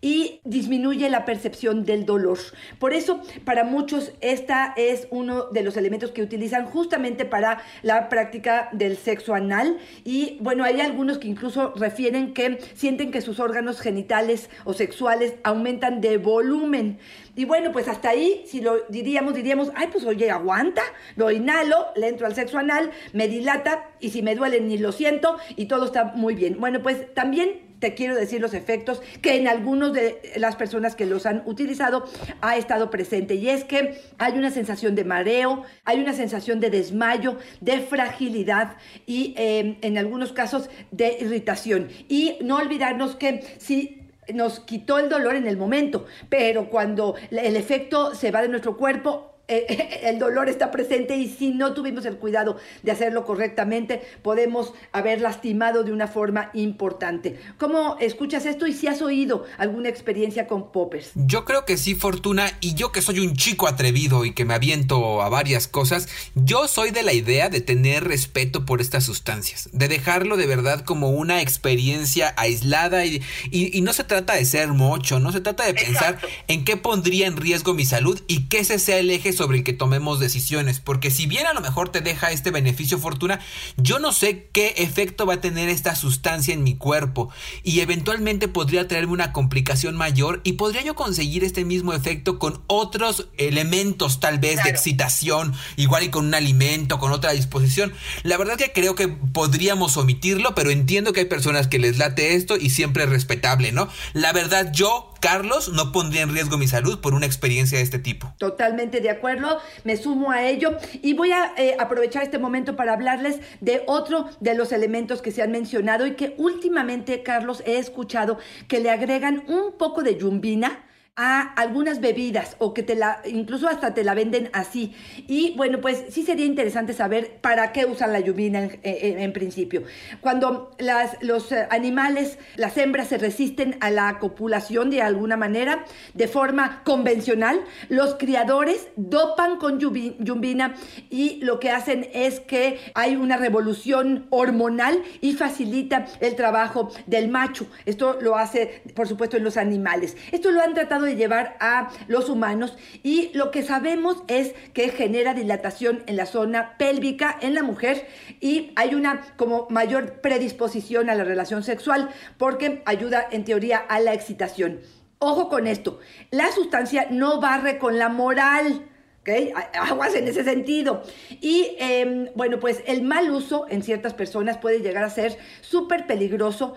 y 0.01 0.41
disminuye 0.45 1.11
la 1.11 1.25
percepción 1.25 1.85
del 1.85 2.07
dolor. 2.07 2.39
Por 2.79 2.93
eso, 2.95 3.21
para 3.45 3.65
muchos, 3.65 4.13
esta 4.21 4.73
es 4.77 5.09
uno 5.11 5.47
de 5.47 5.63
los 5.63 5.77
elementos 5.77 6.13
que 6.13 6.23
utilizan 6.23 6.67
justamente 6.67 7.25
para 7.25 7.63
la 7.83 8.09
práctica 8.09 8.69
del 8.73 8.97
sexo 8.97 9.35
anal. 9.35 9.79
Y 10.05 10.39
bueno, 10.41 10.63
hay 10.63 10.81
algunos 10.81 11.19
que 11.19 11.29
incluso 11.29 11.73
refieren 11.75 12.33
que 12.33 12.59
sienten 12.75 13.11
que 13.11 13.21
sus 13.21 13.41
órganos 13.41 13.81
genitales 13.81 14.51
o 14.65 14.73
sexuales 14.73 15.35
aumentan 15.43 16.01
de 16.01 16.19
volumen. 16.19 16.99
Y 17.35 17.45
bueno, 17.45 17.73
pues 17.73 17.89
hasta 17.89 18.11
ahí, 18.11 18.43
si 18.47 18.61
lo 18.61 18.79
diríamos, 18.89 19.35
diríamos, 19.35 19.71
ay, 19.75 19.89
pues 19.93 20.05
oye, 20.05 20.31
aguanta, 20.31 20.83
lo 21.17 21.31
inhalo, 21.31 21.87
le 21.97 22.09
entro 22.09 22.27
al 22.27 22.35
sexo 22.35 22.59
anal, 22.59 22.91
me 23.13 23.29
dilata 23.29 23.91
y 24.01 24.11
si 24.11 24.23
me 24.23 24.35
duele 24.35 24.61
ni 24.61 24.79
lo 24.79 24.93
siento 24.93 25.39
y 25.57 25.67
todo 25.67 25.87
está 25.87 26.05
muy 26.05 26.35
bien. 26.35 26.59
Bueno, 26.59 26.83
pues 26.83 27.13
también 27.15 27.68
te 27.79 27.95
quiero 27.95 28.15
decir 28.15 28.41
los 28.41 28.55
efectos 28.55 29.01
que 29.23 29.37
en 29.37 29.49
algunos 29.49 29.93
de 29.93 30.21
las 30.37 30.57
personas 30.57 30.97
que 30.97 31.07
los 31.07 31.27
han 31.27 31.43
utilizado 31.47 32.05
ha 32.41 32.57
estado 32.57 32.91
presente. 32.91 33.35
Y 33.35 33.49
es 33.49 33.65
que 33.65 34.01
hay 34.19 34.33
una 34.35 34.51
sensación 34.51 34.95
de 34.95 35.05
mareo, 35.05 35.65
hay 35.85 36.01
una 36.01 36.13
sensación 36.13 36.61
de 36.61 36.71
desmayo, 36.71 37.39
de 37.61 37.81
fragilidad 37.81 38.77
y 39.07 39.35
em, 39.37 39.77
en 39.83 39.99
algunos 39.99 40.33
casos 40.33 40.69
de 40.91 41.19
irritación. 41.21 41.89
Y 42.09 42.37
no 42.43 42.57
olvidarnos 42.57 43.17
que 43.17 43.45
si 43.59 44.03
nos 44.33 44.61
quitó 44.61 44.99
el 44.99 45.09
dolor 45.09 45.37
en 45.37 45.47
el 45.47 45.57
momento, 45.57 46.07
pero 46.29 46.69
cuando 46.69 47.15
el 47.31 47.57
efecto 47.57 48.15
se 48.15 48.31
va 48.31 48.43
de 48.43 48.49
nuestro 48.49 48.77
cuerpo, 48.77 49.38
eh, 49.49 50.01
el 50.03 50.19
dolor 50.19 50.49
está 50.49 50.71
presente 50.71 51.17
y 51.17 51.29
si 51.29 51.51
no 51.51 51.73
tuvimos 51.73 52.05
el 52.05 52.17
cuidado 52.17 52.59
de 52.83 52.93
hacerlo 52.93 53.25
correctamente, 53.25 54.03
podemos 54.23 54.75
haber 54.93 55.21
lastimado 55.21 55.85
de 55.85 55.93
una 55.93 56.07
forma 56.07 56.51
importante. 56.55 57.39
¿Cómo 57.59 57.97
escuchas 57.99 58.47
esto 58.47 58.67
y 58.67 58.73
si 58.73 58.87
has 58.87 59.03
oído 59.03 59.45
alguna 59.57 59.89
experiencia 59.89 60.47
con 60.47 60.71
poppers? 60.71 61.11
Yo 61.15 61.45
creo 61.45 61.65
que 61.65 61.77
sí, 61.77 61.95
Fortuna, 61.95 62.51
y 62.61 62.75
yo 62.75 62.93
que 62.93 63.03
soy 63.03 63.21
un 63.21 63.35
chico 63.35 63.67
atrevido 63.67 64.25
y 64.25 64.35
que 64.35 64.45
me 64.45 64.55
aviento 64.55 65.23
a 65.23 65.29
varias 65.29 65.67
cosas, 65.67 66.09
yo 66.35 66.69
soy 66.69 66.91
de 66.91 67.03
la 67.03 67.13
idea 67.13 67.49
de 67.49 67.61
tener 67.61 68.05
respeto 68.05 68.67
por 68.67 68.81
estas 68.81 69.05
sustancias, 69.05 69.69
de 69.73 69.89
dejarlo 69.89 70.37
de 70.37 70.47
verdad 70.47 70.85
como 70.85 71.11
una 71.11 71.41
experiencia 71.41 72.35
aislada 72.37 73.07
y, 73.07 73.23
y, 73.51 73.81
no 73.81 73.93
se 73.93 74.05
trata 74.05 74.35
de 74.35 74.45
ser 74.45 74.69
mocho, 74.69 75.21
no 75.21 75.33
se 75.33 75.41
trata 75.41 75.65
de 75.65 75.75
pensar 75.75 76.19
en 76.49 76.65
qué 76.65 76.77
pondría 76.77 77.27
en 77.27 77.37
riesgo 77.37 77.75
mi 77.75 77.85
salud 77.85 78.21
y 78.27 78.49
que 78.49 78.59
ese 78.59 78.79
sea 78.79 78.99
el 78.99 79.11
eje 79.11 79.33
sobre 79.39 79.59
el 79.59 79.65
que 79.65 79.73
tomemos 79.73 80.21
decisiones, 80.21 80.81
porque 80.81 81.11
si 81.11 81.27
bien 81.27 81.47
a 81.47 81.55
lo 81.55 81.63
mejor 81.63 81.89
te 81.89 82.03
deja 82.03 82.31
este 82.31 82.51
beneficio 82.51 82.99
fortuna, 82.99 83.41
yo 83.77 83.99
no 83.99 84.13
sé 84.13 84.51
qué 84.53 84.75
efecto 84.77 85.25
va 85.25 85.35
a 85.35 85.41
tener 85.41 85.71
esta 85.71 85.95
sustancia 85.95 86.53
en 86.53 86.63
mi 86.63 86.77
cuerpo 86.77 87.31
y 87.63 87.81
eventualmente 87.81 88.49
podría 88.49 88.87
traerme 88.87 89.15
una 89.15 89.33
complicación 89.33 89.97
mayor 89.97 90.43
y 90.45 90.53
podría 90.55 90.83
yo 90.83 90.95
conseguir 90.95 91.45
este 91.45 91.65
mismo 91.65 91.95
efecto 91.95 92.39
con 92.39 92.63
otros 92.67 93.29
elementos 93.39 94.21
tal 94.21 94.39
vez 94.39 94.63
de 94.63 94.71
excitación, 94.71 95.55
igual 95.77 96.03
y 96.03 96.11
con 96.11 96.27
un 96.27 96.35
alimento, 96.35 96.99
con 96.99 97.13
otra 97.13 97.33
disposición. 97.33 97.93
La 98.23 98.37
verdad 98.37 98.57
que 98.57 98.73
creo 98.73 98.95
que 98.95 99.09
podríamos 99.09 99.97
omitirlo, 99.97 100.55
pero 100.55 100.71
entiendo 100.71 101.13
que 101.13 101.21
hay 101.21 101.27
personas 101.27 101.69
que 101.69 101.79
les 101.79 101.99
late 101.99 102.35
esto 102.35 102.57
y 102.57 102.71
siempre 102.71 103.05
es 103.05 103.11
respetable, 103.11 103.73
¿no? 103.73 103.89
La 104.13 104.33
verdad 104.33 104.73
yo 104.73 105.08
Carlos, 105.21 105.73
no 105.73 105.93
pondría 105.93 106.23
en 106.23 106.33
riesgo 106.33 106.59
mi 106.59 106.69
salud 106.69 107.01
por 107.01 107.15
una 107.15 107.27
experiencia 107.27 107.79
de 107.79 107.85
este 107.85 107.99
tipo. 107.99 108.33
Totalmente 108.39 109.01
de 109.01 109.11
acuerdo, 109.11 109.59
me 109.85 109.97
sumo 109.97 110.31
a 110.31 110.47
ello 110.47 110.77
y 111.03 111.15
voy 111.15 111.33
a 111.33 111.53
eh, 111.57 111.77
aprovechar 111.79 112.23
este 112.23 112.39
momento 112.39 112.77
para 112.77 112.93
hablarles 112.93 113.41
de 113.61 113.83
otro 113.87 114.29
de 114.41 114.55
los 114.55 114.73
elementos 114.73 115.23
que 115.23 115.33
se 115.33 115.43
han 115.43 115.51
mencionado 115.51 116.07
y 116.07 116.15
que 116.15 116.35
últimamente, 116.39 117.23
Carlos, 117.23 117.63
he 117.67 117.79
escuchado 117.79 118.39
que 118.69 118.81
le 118.81 118.91
agregan 118.91 119.45
un 119.49 119.73
poco 119.77 120.03
de 120.03 120.17
yumbina 120.17 120.85
a 121.21 121.41
algunas 121.41 122.01
bebidas 122.01 122.55
o 122.59 122.73
que 122.73 122.85
te 122.85 122.95
la, 122.95 123.21
incluso 123.27 123.69
hasta 123.69 123.93
te 123.93 124.05
la 124.05 124.15
venden 124.15 124.51
así. 124.53 124.95
Y 125.27 125.53
bueno, 125.57 125.81
pues 125.81 126.05
sí 126.11 126.23
sería 126.23 126.47
interesante 126.47 126.93
saber 126.93 127.39
para 127.41 127.73
qué 127.73 127.87
usan 127.87 128.13
la 128.13 128.21
lluvina 128.21 128.71
en, 128.85 129.33
principio. 129.33 129.83
Cuando 130.21 130.71
las, 130.79 131.21
los 131.21 131.51
animales, 131.71 132.39
las 132.55 132.79
hembras 132.79 133.09
se 133.09 133.19
resisten 133.19 133.77
a 133.81 133.91
la 133.91 134.21
copulación 134.21 134.91
de 134.91 135.03
alguna 135.03 135.37
manera, 135.37 135.85
de 136.15 136.29
forma 136.29 136.85
convencional, 136.85 137.61
los 137.89 138.15
criadores 138.15 138.87
dopan 138.95 139.59
con 139.59 139.81
yumbina 139.81 140.77
y 141.11 141.41
lo 141.43 141.59
que 141.59 141.73
hacen 141.73 142.09
es 142.13 142.39
que 142.39 142.79
hay 142.95 143.17
una 143.17 143.37
revolución 143.37 144.27
hormonal 144.31 145.03
y 145.21 145.33
facilita 145.33 146.07
el 146.21 146.37
trabajo 146.37 146.91
del 147.07 147.29
macho. 147.29 147.67
Esto 147.87 148.19
lo 148.21 148.37
hace, 148.37 148.83
por 148.95 149.09
supuesto, 149.09 149.37
en 149.37 149.43
los 149.43 149.57
animales. 149.57 150.17
Esto 150.31 150.53
lo 150.53 150.63
han 150.63 150.75
tratado 150.75 151.08
de 151.09 151.17
llevar 151.17 151.57
a 151.61 151.91
los 152.07 152.29
humanos 152.29 152.77
y 153.03 153.31
lo 153.35 153.51
que 153.51 153.63
sabemos 153.63 154.23
es 154.29 154.55
que 154.75 154.91
genera 154.91 155.35
dilatación 155.35 156.03
en 156.07 156.17
la 156.17 156.27
zona 156.27 156.77
pélvica 156.79 157.37
en 157.41 157.55
la 157.55 157.63
mujer 157.63 158.07
y 158.41 158.73
hay 158.77 158.95
una 158.95 159.23
como 159.37 159.67
mayor 159.71 160.21
predisposición 160.21 161.11
a 161.11 161.15
la 161.15 161.25
relación 161.25 161.63
sexual 161.63 162.11
porque 162.37 162.83
ayuda 162.85 163.27
en 163.31 163.45
teoría 163.45 163.79
a 163.79 164.01
la 164.01 164.15
excitación. 164.15 164.81
Ojo 165.21 165.49
con 165.49 165.67
esto, 165.67 165.99
la 166.31 166.53
sustancia 166.53 167.09
no 167.11 167.41
barre 167.41 167.79
con 167.79 167.99
la 167.99 168.09
moral. 168.09 168.89
¿Okay? 169.21 169.53
Aguas 169.75 170.15
en 170.15 170.29
ese 170.29 170.45
sentido. 170.45 171.03
Y 171.41 171.77
em, 171.79 172.29
bueno, 172.35 172.61
pues 172.61 172.83
el 172.87 173.03
mal 173.03 173.31
uso 173.31 173.67
en 173.69 173.83
ciertas 173.83 174.15
personas 174.15 174.59
puede 174.59 174.81
llegar 174.81 175.05
a 175.05 175.11
ser 175.11 175.37
súper 175.61 176.07
peligroso, 176.07 176.77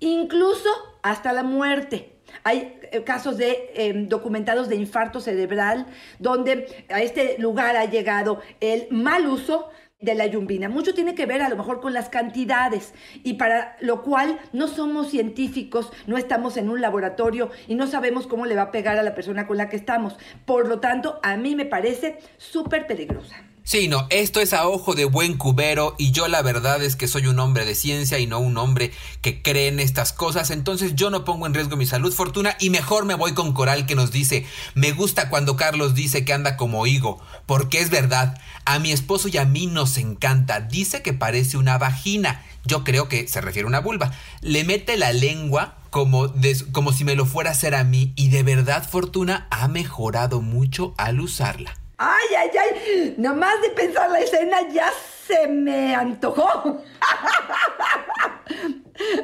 incluso 0.00 0.68
hasta 1.02 1.32
la 1.32 1.42
muerte. 1.42 2.11
Hay 2.44 2.78
eh, 2.90 3.02
casos 3.04 3.36
de 3.38 3.70
em, 3.74 4.08
documentados 4.08 4.68
de 4.68 4.76
infarto 4.76 5.20
cerebral 5.20 5.86
donde 6.18 6.84
a 6.88 7.02
este 7.02 7.36
lugar 7.38 7.76
ha 7.76 7.84
llegado 7.84 8.40
el 8.60 8.88
mal 8.90 9.26
uso 9.26 9.70
de 10.02 10.14
la 10.14 10.26
yumbina. 10.26 10.68
Mucho 10.68 10.94
tiene 10.94 11.14
que 11.14 11.26
ver 11.26 11.40
a 11.40 11.48
lo 11.48 11.56
mejor 11.56 11.80
con 11.80 11.94
las 11.94 12.08
cantidades 12.08 12.92
y 13.22 13.34
para 13.34 13.76
lo 13.80 14.02
cual 14.02 14.38
no 14.52 14.68
somos 14.68 15.10
científicos, 15.10 15.90
no 16.06 16.18
estamos 16.18 16.56
en 16.56 16.68
un 16.68 16.80
laboratorio 16.80 17.50
y 17.68 17.76
no 17.76 17.86
sabemos 17.86 18.26
cómo 18.26 18.44
le 18.44 18.56
va 18.56 18.62
a 18.62 18.70
pegar 18.72 18.98
a 18.98 19.02
la 19.02 19.14
persona 19.14 19.46
con 19.46 19.56
la 19.56 19.68
que 19.68 19.76
estamos. 19.76 20.18
Por 20.44 20.68
lo 20.68 20.80
tanto, 20.80 21.20
a 21.22 21.36
mí 21.36 21.56
me 21.56 21.64
parece 21.64 22.18
súper 22.36 22.86
peligrosa. 22.86 23.51
Sí, 23.64 23.86
no, 23.86 24.08
esto 24.10 24.40
es 24.40 24.54
a 24.54 24.66
ojo 24.66 24.94
de 24.94 25.04
buen 25.04 25.36
cubero 25.36 25.94
y 25.96 26.10
yo 26.10 26.26
la 26.26 26.42
verdad 26.42 26.82
es 26.82 26.96
que 26.96 27.06
soy 27.06 27.28
un 27.28 27.38
hombre 27.38 27.64
de 27.64 27.76
ciencia 27.76 28.18
y 28.18 28.26
no 28.26 28.40
un 28.40 28.58
hombre 28.58 28.90
que 29.20 29.40
cree 29.40 29.68
en 29.68 29.78
estas 29.78 30.12
cosas, 30.12 30.50
entonces 30.50 30.96
yo 30.96 31.10
no 31.10 31.24
pongo 31.24 31.46
en 31.46 31.54
riesgo 31.54 31.76
mi 31.76 31.86
salud, 31.86 32.12
fortuna 32.12 32.56
y 32.58 32.70
mejor 32.70 33.04
me 33.04 33.14
voy 33.14 33.34
con 33.34 33.52
Coral 33.52 33.86
que 33.86 33.94
nos 33.94 34.10
dice, 34.10 34.44
me 34.74 34.90
gusta 34.90 35.30
cuando 35.30 35.56
Carlos 35.56 35.94
dice 35.94 36.24
que 36.24 36.32
anda 36.32 36.56
como 36.56 36.88
higo, 36.88 37.20
porque 37.46 37.80
es 37.80 37.90
verdad, 37.90 38.36
a 38.64 38.80
mi 38.80 38.90
esposo 38.90 39.28
y 39.28 39.36
a 39.36 39.44
mí 39.44 39.68
nos 39.68 39.96
encanta, 39.96 40.60
dice 40.60 41.02
que 41.02 41.12
parece 41.12 41.56
una 41.56 41.78
vagina, 41.78 42.44
yo 42.64 42.82
creo 42.82 43.08
que 43.08 43.28
se 43.28 43.40
refiere 43.40 43.66
a 43.66 43.68
una 43.68 43.80
vulva, 43.80 44.10
le 44.40 44.64
mete 44.64 44.96
la 44.96 45.12
lengua 45.12 45.76
como, 45.90 46.32
como 46.72 46.92
si 46.92 47.04
me 47.04 47.14
lo 47.14 47.26
fuera 47.26 47.50
a 47.50 47.52
hacer 47.52 47.76
a 47.76 47.84
mí 47.84 48.12
y 48.16 48.28
de 48.30 48.42
verdad 48.42 48.88
Fortuna 48.88 49.46
ha 49.50 49.68
mejorado 49.68 50.40
mucho 50.40 50.94
al 50.96 51.20
usarla. 51.20 51.81
Ay, 52.04 52.34
ay, 52.36 52.50
ay, 52.58 53.14
nada 53.16 53.36
más 53.36 53.62
de 53.62 53.70
pensar 53.70 54.10
la 54.10 54.18
escena 54.18 54.68
ya 54.72 54.92
se 55.26 55.48
me 55.48 55.94
antojó. 55.94 56.82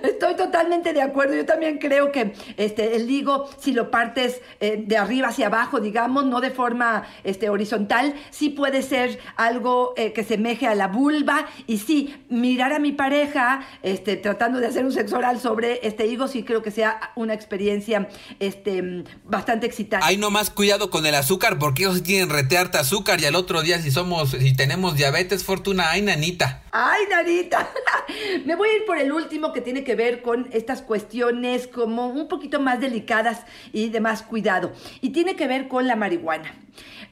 Estoy 0.03 0.35
totalmente 0.37 0.93
de 0.93 1.03
acuerdo. 1.03 1.35
Yo 1.35 1.47
también 1.47 1.79
creo 1.79 2.11
que 2.11 2.35
este, 2.57 2.97
el 2.97 3.11
higo, 3.11 3.49
si 3.59 3.73
lo 3.73 3.91
partes 3.91 4.41
eh, 4.61 4.83
de 4.85 4.97
arriba 4.97 5.29
hacia 5.29 5.47
abajo, 5.47 5.81
digamos, 5.81 6.25
no 6.27 6.41
de 6.41 6.51
forma 6.51 7.05
este, 7.25 7.49
horizontal, 7.49 8.15
sí 8.31 8.51
puede 8.51 8.83
ser 8.83 9.19
algo 9.37 9.95
eh, 9.97 10.13
que 10.13 10.25
semeje 10.25 10.67
a 10.67 10.75
la 10.75 10.89
vulva. 10.89 11.47
Y 11.67 11.79
sí, 11.79 12.15
mirar 12.29 12.73
a 12.73 12.79
mi 12.79 12.93
pareja 12.93 13.61
este, 13.83 14.17
tratando 14.17 14.59
de 14.59 14.67
hacer 14.67 14.85
un 14.85 14.93
sexo 14.93 15.17
oral 15.17 15.41
sobre 15.41 15.87
este 15.87 16.07
higo, 16.07 16.29
sí 16.29 16.43
creo 16.43 16.63
que 16.63 16.71
sea 16.71 17.13
una 17.15 17.35
experiencia 17.35 18.09
este, 18.41 19.05
bastante 19.25 19.67
excitante. 19.67 20.05
Hay 20.07 20.17
nomás 20.17 20.51
cuidado 20.51 20.91
con 20.91 21.07
el 21.07 21.15
azúcar, 21.15 21.59
porque 21.59 21.83
ellos 21.83 22.03
tienen 22.03 22.31
retearte 22.31 22.79
azúcar 22.79 23.21
y 23.21 23.27
al 23.27 23.35
otro 23.35 23.63
día 23.63 23.81
si 23.81 23.91
somos, 23.91 24.31
si 24.31 24.55
tenemos 24.55 24.97
diabetes, 24.97 25.45
fortuna, 25.45 25.88
ay, 25.91 26.03
nanita. 26.03 26.63
Ay, 26.71 27.05
Narita. 27.09 27.69
Me 28.45 28.55
voy 28.55 28.69
a 28.69 28.77
ir 28.77 28.85
por 28.85 28.99
el 28.99 29.13
último 29.13 29.53
que 29.53 29.61
tiene 29.61 29.85
que 29.85 29.95
ver 29.95 30.23
con 30.23 30.49
estas 30.53 30.83
cuestiones 30.83 31.67
como 31.67 32.09
un 32.09 32.29
poquito 32.29 32.61
más 32.61 32.81
delicadas 32.81 33.45
y 33.73 33.89
de 33.89 34.01
más 34.01 34.23
cuidado. 34.23 34.73
Y 35.01 35.11
tiene 35.11 35.35
que 35.35 35.49
ver 35.49 35.69
con 35.69 35.87
la 35.87 35.97
marihuana. 35.97 36.55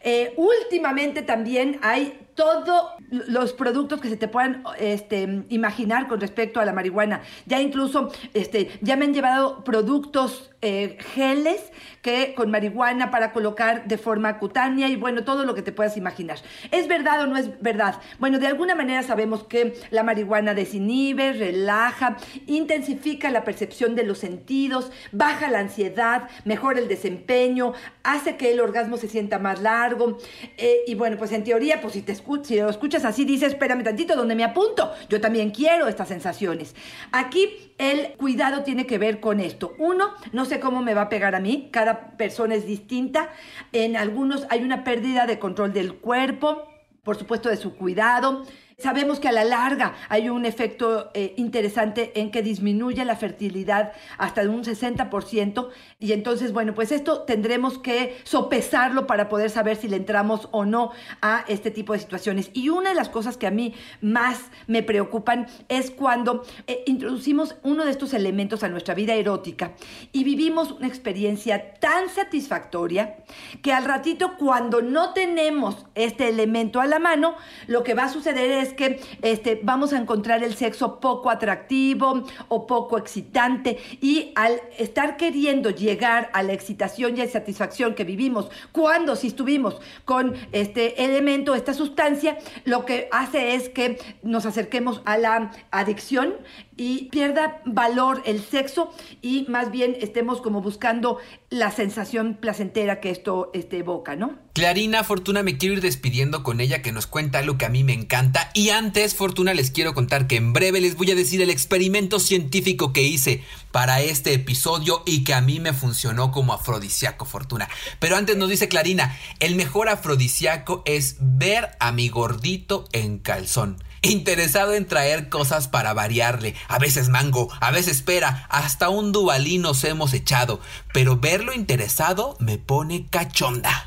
Eh, 0.03 0.35
últimamente 0.37 1.23
también 1.23 1.79
hay 1.83 2.26
todos 2.37 2.93
los 3.11 3.53
productos 3.55 4.01
que 4.01 4.09
se 4.09 4.17
te 4.17 4.29
puedan 4.29 4.63
este, 4.79 5.45
imaginar 5.49 6.07
con 6.07 6.21
respecto 6.21 6.61
a 6.61 6.65
la 6.65 6.73
marihuana. 6.73 7.23
Ya 7.47 7.61
incluso 7.61 8.13
este, 8.35 8.79
ya 8.83 8.97
me 8.97 9.07
han 9.07 9.15
llevado 9.15 9.65
productos 9.65 10.53
eh, 10.63 10.99
geles 11.15 11.73
que 12.03 12.35
con 12.35 12.51
marihuana 12.51 13.11
para 13.11 13.33
colocar 13.33 13.89
de 13.89 13.99
forma 13.99 14.39
cutánea 14.39 14.89
y 14.89 14.97
bueno, 14.97 15.25
todo 15.25 15.45
lo 15.45 15.55
que 15.55 15.63
te 15.63 15.73
puedas 15.73 15.97
imaginar. 15.97 16.39
¿Es 16.71 16.89
verdad 16.89 17.23
o 17.23 17.27
no 17.27 17.37
es 17.37 17.61
verdad? 17.61 18.01
Bueno, 18.19 18.39
de 18.39 18.47
alguna 18.47 18.75
manera 18.75 19.03
sabemos 19.03 19.45
que 19.45 19.75
la 19.91 20.03
marihuana 20.03 20.55
desinhibe, 20.55 21.33
relaja, 21.33 22.17
intensifica 22.47 23.31
la 23.31 23.45
percepción 23.45 23.95
de 23.95 24.05
los 24.05 24.19
sentidos, 24.19 24.93
baja 25.11 25.51
la 25.51 25.61
ansiedad, 25.61 26.29
mejora 26.45 26.81
el 26.81 26.89
desempeño, 26.89 27.73
hace 28.03 28.37
que 28.37 28.53
el 28.53 28.61
orgasmo 28.61 28.99
se 28.99 29.09
sienta 29.09 29.39
más 29.39 29.61
largo. 29.61 30.19
Eh, 30.59 30.79
y 30.87 30.95
bueno, 30.95 31.17
pues 31.17 31.33
en 31.33 31.45
teoría, 31.45 31.81
pues 31.81 31.95
si, 31.95 32.03
te 32.03 32.13
si 32.43 32.57
lo 32.57 32.69
escuchas 32.69 33.05
así, 33.05 33.25
dices, 33.25 33.53
espérame 33.53 33.83
tantito, 33.83 34.17
¿dónde 34.17 34.35
me 34.35 34.45
apunto? 34.45 34.93
Yo 35.09 35.21
también 35.21 35.51
quiero 35.51 35.89
estas 35.89 36.09
sensaciones. 36.09 36.75
Aquí 37.13 37.73
el 37.79 38.13
cuidado 38.17 38.63
tiene 38.63 38.87
que 38.87 38.99
ver 38.99 39.21
con 39.21 39.41
esto. 39.41 39.75
Uno, 39.79 40.11
no 40.33 40.45
sé 40.45 40.61
cómo 40.61 40.83
me 40.83 40.95
va 40.95 41.03
a 41.03 41.09
pegar 41.09 41.35
a 41.35 41.41
mí, 41.41 41.69
cada 41.71 42.17
persona 42.17 42.55
es 42.55 42.67
distinta. 42.67 43.31
En 43.73 43.97
algunos 43.97 44.47
hay 44.51 44.63
una 44.63 44.85
pérdida 44.85 45.27
de 45.27 45.39
control 45.39 45.73
del 45.73 45.95
cuerpo, 45.95 46.65
por 47.03 47.17
supuesto 47.17 47.49
de 47.49 47.57
su 47.57 47.75
cuidado. 47.75 48.45
Sabemos 48.79 49.21
que 49.21 49.29
a 49.29 49.33
la 49.33 49.45
larga 49.45 49.95
hay 50.11 50.29
un 50.29 50.45
efecto 50.45 51.11
eh, 51.15 51.33
interesante 51.39 52.21
en 52.21 52.31
que 52.31 52.43
disminuye 52.43 53.03
la 53.07 53.17
fertilidad 53.17 53.95
hasta 54.19 54.43
de 54.43 54.51
un 54.51 54.65
60% 54.65 55.71
y 55.99 56.13
entonces, 56.13 56.53
bueno, 56.53 56.75
pues 56.75 56.93
esto 56.93 57.23
tendremos 57.23 57.79
que 57.79 58.19
sopesarlo 58.25 59.07
para 59.07 59.31
poder 59.31 59.49
saber 59.49 59.79
si 59.79 59.89
le 59.89 59.97
entramos 59.97 60.51
o 60.53 60.67
no 60.67 60.91
a 61.23 61.47
este 61.49 61.71
tipo 61.71 61.95
de 61.95 62.01
situaciones. 62.01 62.51
Y 62.53 62.69
una 62.69 62.91
de 62.91 62.97
las 62.97 63.09
cosas 63.09 63.39
que 63.39 63.47
a 63.47 63.51
mí 63.51 63.73
más 64.03 64.43
me 64.67 64.83
preocupan 64.83 65.47
es 65.71 65.91
cuando 65.91 66.45
eh, 66.67 66.83
introducimos 66.85 67.57
uno 67.63 67.87
de 67.87 67.93
estos 67.93 68.13
elementos 68.13 68.63
a 68.63 68.69
nuestra 68.69 68.95
vida 68.95 69.15
erótica 69.15 69.73
y 70.13 70.23
vivimos 70.23 70.73
una 70.73 70.87
experiencia 70.87 71.73
tan 71.77 72.11
satisfactoria 72.11 73.25
que 73.63 73.73
al 73.73 73.87
ratito 73.87 74.37
cuando 74.37 74.83
no 74.83 75.15
tenemos 75.15 75.87
este 75.95 76.29
elemento 76.29 76.83
a 76.83 76.87
la 76.87 76.99
mano, 76.99 77.37
lo 77.69 77.83
que 77.83 77.95
va 77.95 78.05
a 78.05 78.09
suceder 78.11 78.51
es 78.51 78.66
que 78.73 79.01
este, 79.23 79.61
vamos 79.63 79.93
a 79.93 79.99
encontrar 79.99 80.43
el 80.43 80.55
sexo 80.55 81.01
poco 81.01 81.31
atractivo 81.31 82.25
o 82.49 82.67
poco 82.67 82.99
excitante. 82.99 83.79
Y 84.01 84.33
al 84.35 84.61
estar 84.79 85.17
queriendo 85.17 85.71
llegar 85.71 86.31
a 86.33 86.43
la 86.43 86.53
excitación 86.53 87.17
y 87.17 87.21
a 87.21 87.29
satisfacción 87.29 87.95
que 87.95 88.05
vivimos 88.05 88.49
cuando 88.73 89.17
si 89.17 89.29
estuvimos 89.29 89.81
con 90.05 90.35
este 90.53 91.05
elemento, 91.05 91.55
esta 91.55 91.75
sustancia, 91.75 92.39
lo 92.65 92.85
que 92.85 93.09
hace 93.13 93.55
es 93.55 93.69
que 93.69 93.99
nos 94.23 94.47
acerquemos 94.47 95.03
a 95.05 95.19
la 95.19 95.51
adicción 95.71 96.35
y 96.77 97.09
pierda 97.11 97.63
valor 97.65 98.23
el 98.27 98.43
sexo 98.43 98.93
y 99.23 99.47
más 99.49 99.71
bien 99.71 99.97
estemos 100.01 100.41
como 100.41 100.61
buscando 100.61 101.19
la 101.49 101.71
sensación 101.71 102.37
placentera 102.41 103.01
que 103.01 103.11
esto 103.11 103.51
este, 103.55 103.79
evoca, 103.79 104.17
¿no? 104.17 104.39
Clarina, 104.53 105.05
Fortuna, 105.05 105.43
me 105.43 105.59
quiero 105.59 105.75
ir 105.75 105.81
despidiendo 105.81 106.43
con 106.43 106.61
ella 106.61 106.83
que 106.83 106.93
nos 106.93 107.07
cuenta 107.07 107.39
algo 107.39 107.59
que 107.59 107.67
a 107.67 107.71
mí 107.71 107.85
me 107.85 107.93
encanta. 107.93 108.51
Y 108.55 108.71
antes, 108.71 109.15
Fortuna, 109.15 109.55
les 109.55 109.71
quiero 109.71 109.95
contar 109.95 110.27
que 110.27 110.37
en 110.37 110.53
breve 110.53 110.81
les 110.81 110.97
voy 110.97 111.11
a 111.11 111.15
decir 111.15 111.43
el 111.43 111.51
experimento 111.51 112.21
científico 112.21 112.93
que 112.93 113.03
hice 113.03 113.43
para 113.71 114.01
este 114.01 114.33
episodio 114.33 115.03
y 115.05 115.25
que 115.25 115.35
a 115.35 115.43
mí 115.43 115.61
me 115.61 115.75
funcionó 115.75 116.33
como 116.33 116.55
afrodisíaco, 116.55 117.27
Fortuna. 117.27 117.69
Pero 117.99 118.17
antes 118.17 118.37
nos 118.37 118.49
dice 118.49 118.69
Clarina, 118.69 119.17
el 119.41 119.57
mejor 119.57 119.89
afrodisíaco 119.89 120.83
es 120.87 121.17
ver 121.21 121.77
a 121.79 121.93
mi 121.93 122.09
gordito 122.09 122.87
en 122.93 123.19
calzón 123.19 123.77
interesado 124.11 124.75
en 124.75 124.87
traer 124.87 125.29
cosas 125.29 125.69
para 125.69 125.93
variarle. 125.95 126.55
A 126.69 126.79
veces 126.79 127.09
mango, 127.09 127.49
a 127.61 127.71
veces 127.71 128.03
pera, 128.03 128.47
hasta 128.49 128.89
un 128.89 129.13
dubalín 129.13 129.63
nos 129.63 129.85
hemos 129.85 130.13
echado. 130.15 130.61
Pero 130.93 131.19
verlo 131.19 131.53
interesado 131.53 132.37
me 132.41 132.59
pone 132.59 133.07
cachonda. 133.11 133.87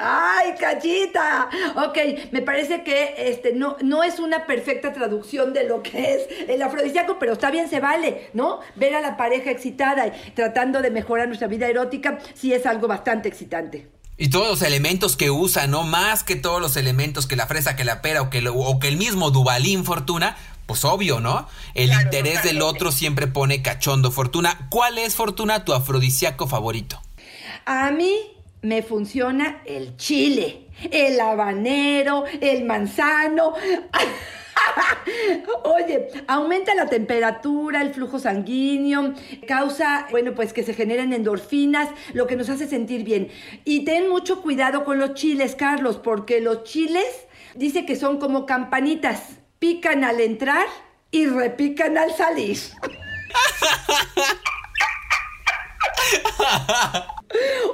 ¡Ay, 0.00 0.54
cachita! 0.60 1.50
Ok, 1.74 1.98
me 2.30 2.40
parece 2.40 2.84
que 2.84 3.14
este 3.18 3.52
no, 3.52 3.76
no 3.82 4.04
es 4.04 4.20
una 4.20 4.46
perfecta 4.46 4.92
traducción 4.92 5.52
de 5.52 5.64
lo 5.64 5.82
que 5.82 6.14
es 6.14 6.28
el 6.48 6.62
afrodisíaco, 6.62 7.18
pero 7.18 7.32
está 7.32 7.50
bien, 7.50 7.68
se 7.68 7.80
vale, 7.80 8.30
¿no? 8.32 8.60
Ver 8.76 8.94
a 8.94 9.00
la 9.00 9.16
pareja 9.16 9.50
excitada 9.50 10.06
y 10.06 10.30
tratando 10.36 10.82
de 10.82 10.92
mejorar 10.92 11.26
nuestra 11.26 11.48
vida 11.48 11.66
erótica 11.66 12.18
sí 12.34 12.52
es 12.52 12.64
algo 12.64 12.86
bastante 12.86 13.28
excitante. 13.28 13.97
Y 14.20 14.30
todos 14.30 14.48
los 14.48 14.62
elementos 14.62 15.16
que 15.16 15.30
usa, 15.30 15.68
¿no? 15.68 15.84
Más 15.84 16.24
que 16.24 16.34
todos 16.34 16.60
los 16.60 16.76
elementos 16.76 17.28
que 17.28 17.36
la 17.36 17.46
fresa, 17.46 17.76
que 17.76 17.84
la 17.84 18.02
pera 18.02 18.20
o 18.20 18.30
que, 18.30 18.46
o 18.52 18.78
que 18.80 18.88
el 18.88 18.96
mismo 18.96 19.30
Dubalín 19.30 19.84
Fortuna, 19.84 20.36
pues 20.66 20.84
obvio, 20.84 21.20
¿no? 21.20 21.46
El 21.74 21.92
interés 21.92 22.42
del 22.42 22.60
otro 22.60 22.90
siempre 22.90 23.28
pone 23.28 23.62
cachondo 23.62 24.10
Fortuna. 24.10 24.66
¿Cuál 24.70 24.98
es 24.98 25.14
Fortuna 25.14 25.64
tu 25.64 25.72
afrodisíaco 25.72 26.48
favorito? 26.48 27.00
A 27.64 27.92
mí 27.92 28.16
me 28.62 28.82
funciona 28.82 29.62
el 29.64 29.96
chile, 29.96 30.68
el 30.90 31.20
habanero, 31.20 32.24
el 32.40 32.64
manzano. 32.64 33.54
Oye, 35.64 36.08
aumenta 36.26 36.74
la 36.74 36.86
temperatura, 36.86 37.82
el 37.82 37.94
flujo 37.94 38.18
sanguíneo, 38.18 39.14
causa, 39.46 40.06
bueno, 40.10 40.34
pues 40.34 40.52
que 40.52 40.64
se 40.64 40.74
generen 40.74 41.12
endorfinas, 41.12 41.88
lo 42.12 42.26
que 42.26 42.36
nos 42.36 42.48
hace 42.48 42.66
sentir 42.66 43.04
bien. 43.04 43.28
Y 43.64 43.84
ten 43.84 44.08
mucho 44.08 44.42
cuidado 44.42 44.84
con 44.84 44.98
los 44.98 45.14
chiles, 45.14 45.54
Carlos, 45.54 45.98
porque 45.98 46.40
los 46.40 46.64
chiles 46.64 47.26
dice 47.54 47.86
que 47.86 47.96
son 47.96 48.18
como 48.18 48.46
campanitas, 48.46 49.38
pican 49.58 50.04
al 50.04 50.20
entrar 50.20 50.66
y 51.10 51.26
repican 51.26 51.96
al 51.96 52.14
salir. 52.14 52.58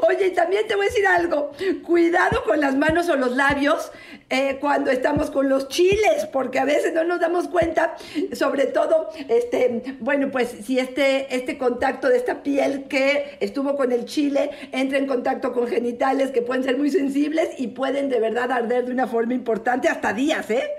Oye, 0.08 0.28
y 0.28 0.30
también 0.32 0.66
te 0.66 0.74
voy 0.74 0.86
a 0.86 0.88
decir 0.88 1.06
algo. 1.06 1.52
Cuidado 1.84 2.44
con 2.44 2.60
las 2.60 2.74
manos 2.76 3.08
o 3.08 3.16
los 3.16 3.36
labios 3.36 3.90
eh, 4.30 4.58
cuando 4.60 4.90
estamos 4.90 5.30
con 5.30 5.48
los 5.48 5.68
chiles, 5.68 6.26
porque 6.32 6.58
a 6.58 6.64
veces 6.64 6.92
no 6.92 7.04
nos 7.04 7.20
damos 7.20 7.48
cuenta, 7.48 7.96
sobre 8.32 8.66
todo, 8.66 9.10
este, 9.28 9.96
bueno, 10.00 10.30
pues 10.30 10.50
si 10.64 10.78
este, 10.78 11.34
este 11.34 11.58
contacto 11.58 12.08
de 12.08 12.16
esta 12.16 12.42
piel 12.42 12.84
que 12.88 13.36
estuvo 13.40 13.76
con 13.76 13.92
el 13.92 14.06
chile 14.06 14.50
entra 14.72 14.98
en 14.98 15.06
contacto 15.06 15.52
con 15.52 15.68
genitales 15.68 16.30
que 16.30 16.42
pueden 16.42 16.64
ser 16.64 16.78
muy 16.78 16.90
sensibles 16.90 17.50
y 17.58 17.68
pueden 17.68 18.08
de 18.08 18.18
verdad 18.18 18.50
arder 18.50 18.86
de 18.86 18.92
una 18.92 19.06
forma 19.06 19.34
importante 19.34 19.88
hasta 19.88 20.12
días, 20.12 20.50
¿eh? 20.50 20.70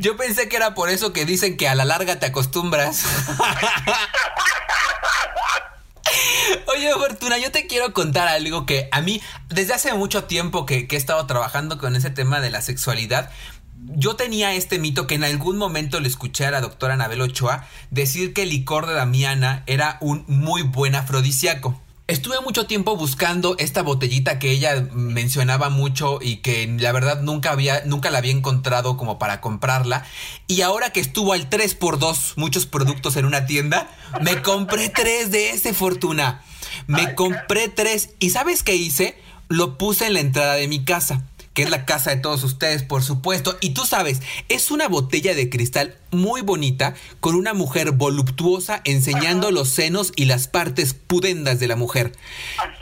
Yo 0.00 0.16
pensé 0.16 0.48
que 0.48 0.56
era 0.56 0.74
por 0.74 0.88
eso 0.88 1.12
que 1.12 1.24
dicen 1.24 1.56
que 1.56 1.68
a 1.68 1.74
la 1.74 1.84
larga 1.84 2.18
te 2.18 2.26
acostumbras. 2.26 3.04
Fortuna, 6.94 7.38
yo 7.38 7.50
te 7.50 7.66
quiero 7.66 7.92
contar 7.92 8.28
algo 8.28 8.66
que 8.66 8.88
a 8.92 9.00
mí, 9.00 9.20
desde 9.48 9.74
hace 9.74 9.92
mucho 9.94 10.24
tiempo 10.24 10.66
que, 10.66 10.86
he 10.90 10.96
estado 10.96 11.26
trabajando 11.26 11.78
con 11.78 11.96
ese 11.96 12.10
tema 12.10 12.40
de 12.40 12.50
la 12.50 12.62
sexualidad, 12.62 13.30
yo 13.78 14.16
tenía 14.16 14.54
este 14.54 14.78
mito 14.78 15.06
que 15.06 15.14
en 15.14 15.24
algún 15.24 15.58
momento 15.58 16.00
le 16.00 16.08
escuché 16.08 16.46
a 16.46 16.50
la 16.50 16.60
doctora 16.60 16.94
Anabel 16.94 17.20
Ochoa 17.20 17.66
decir 17.90 18.32
que 18.32 18.42
el 18.42 18.50
licor 18.50 18.86
de 18.86 18.94
Damiana 18.94 19.62
era 19.66 19.98
un 20.00 20.24
muy 20.28 20.62
buen 20.62 20.94
afrodisíaco. 20.94 21.80
Estuve 22.08 22.40
mucho 22.40 22.66
tiempo 22.66 22.96
buscando 22.96 23.56
esta 23.58 23.82
botellita 23.82 24.38
que 24.38 24.52
ella 24.52 24.86
mencionaba 24.92 25.70
mucho 25.70 26.20
y 26.22 26.36
que 26.36 26.68
la 26.78 26.92
verdad 26.92 27.20
nunca 27.20 27.50
había, 27.50 27.82
nunca 27.84 28.10
la 28.10 28.18
había 28.18 28.30
encontrado 28.30 28.96
como 28.96 29.18
para 29.18 29.40
comprarla. 29.40 30.04
Y 30.46 30.60
ahora 30.60 30.90
que 30.90 31.00
estuvo 31.00 31.32
al 31.32 31.50
3x2 31.50 32.34
muchos 32.36 32.64
productos 32.64 33.16
en 33.16 33.24
una 33.24 33.46
tienda, 33.46 33.90
me 34.20 34.40
compré 34.40 34.88
tres 34.88 35.32
de 35.32 35.50
ese 35.50 35.74
fortuna. 35.74 36.42
Me 36.86 37.14
compré 37.14 37.68
tres. 37.68 38.10
¿Y 38.18 38.30
sabes 38.30 38.62
qué 38.62 38.74
hice? 38.76 39.16
Lo 39.48 39.78
puse 39.78 40.06
en 40.06 40.14
la 40.14 40.20
entrada 40.20 40.54
de 40.54 40.68
mi 40.68 40.84
casa. 40.84 41.24
Que 41.56 41.62
es 41.62 41.70
la 41.70 41.86
casa 41.86 42.10
de 42.10 42.18
todos 42.18 42.44
ustedes, 42.44 42.82
por 42.82 43.02
supuesto. 43.02 43.56
Y 43.62 43.70
tú 43.70 43.86
sabes, 43.86 44.20
es 44.50 44.70
una 44.70 44.88
botella 44.88 45.34
de 45.34 45.48
cristal 45.48 45.96
muy 46.10 46.42
bonita 46.42 46.94
con 47.20 47.34
una 47.34 47.54
mujer 47.54 47.92
voluptuosa 47.92 48.82
enseñando 48.84 49.50
los 49.50 49.70
senos 49.70 50.12
y 50.16 50.26
las 50.26 50.48
partes 50.48 50.92
pudendas 50.92 51.58
de 51.58 51.66
la 51.66 51.74
mujer. 51.74 52.12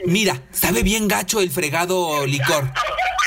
Mira, 0.05 0.43
sabe 0.51 0.83
bien 0.83 1.07
gacho 1.07 1.41
el 1.41 1.53
fregado 1.53 2.27
licor. 2.27 2.73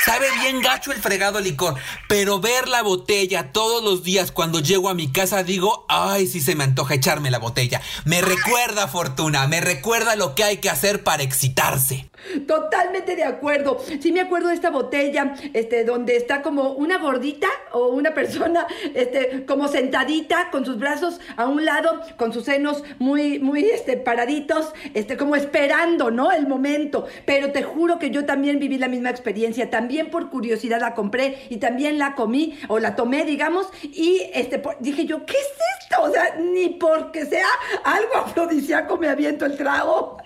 Sabe 0.04 0.26
bien 0.42 0.60
gacho 0.60 0.92
el 0.92 1.00
fregado 1.00 1.40
licor, 1.40 1.76
pero 2.08 2.40
ver 2.40 2.68
la 2.68 2.82
botella 2.82 3.50
todos 3.50 3.82
los 3.82 4.04
días 4.04 4.32
cuando 4.32 4.60
llego 4.60 4.90
a 4.90 4.94
mi 4.94 5.10
casa 5.10 5.42
digo, 5.42 5.86
ay, 5.88 6.26
sí 6.26 6.42
se 6.42 6.54
me 6.54 6.64
antoja 6.64 6.94
echarme 6.94 7.30
la 7.30 7.38
botella. 7.38 7.80
Me 8.04 8.20
recuerda, 8.20 8.86
Fortuna, 8.86 9.48
me 9.48 9.62
recuerda 9.62 10.14
lo 10.14 10.34
que 10.34 10.44
hay 10.44 10.58
que 10.58 10.70
hacer 10.70 11.04
para 11.04 11.22
excitarse. 11.22 12.07
Totalmente 12.46 13.16
de 13.16 13.24
acuerdo. 13.24 13.78
Sí 14.00 14.12
me 14.12 14.20
acuerdo 14.20 14.48
de 14.48 14.54
esta 14.54 14.70
botella, 14.70 15.34
este, 15.54 15.84
donde 15.84 16.16
está 16.16 16.42
como 16.42 16.72
una 16.72 16.98
gordita 16.98 17.48
o 17.72 17.88
una 17.88 18.14
persona, 18.14 18.66
este, 18.94 19.44
como 19.46 19.68
sentadita 19.68 20.50
con 20.50 20.64
sus 20.64 20.78
brazos 20.78 21.20
a 21.36 21.46
un 21.46 21.64
lado, 21.64 22.00
con 22.16 22.32
sus 22.32 22.44
senos 22.44 22.84
muy, 22.98 23.38
muy, 23.38 23.64
este, 23.64 23.96
paraditos, 23.96 24.72
este, 24.94 25.16
como 25.16 25.36
esperando, 25.36 26.10
¿no? 26.10 26.30
El 26.32 26.46
momento. 26.46 27.06
Pero 27.24 27.52
te 27.52 27.62
juro 27.62 27.98
que 27.98 28.10
yo 28.10 28.24
también 28.26 28.58
viví 28.58 28.78
la 28.78 28.88
misma 28.88 29.10
experiencia. 29.10 29.70
También 29.70 30.10
por 30.10 30.30
curiosidad 30.30 30.80
la 30.80 30.94
compré 30.94 31.46
y 31.48 31.56
también 31.56 31.98
la 31.98 32.14
comí 32.14 32.58
o 32.68 32.78
la 32.78 32.94
tomé, 32.96 33.24
digamos, 33.24 33.68
y 33.82 34.22
este, 34.34 34.62
dije 34.80 35.06
yo, 35.06 35.24
¿qué 35.24 35.34
es 35.34 35.48
esto? 35.82 36.02
O 36.02 36.10
sea, 36.10 36.36
ni 36.36 36.68
porque 36.70 37.24
sea 37.24 37.48
algo 37.84 38.16
afrodisíaco 38.16 38.96
me 38.98 39.08
aviento 39.08 39.46
el 39.46 39.56
trago. 39.56 40.18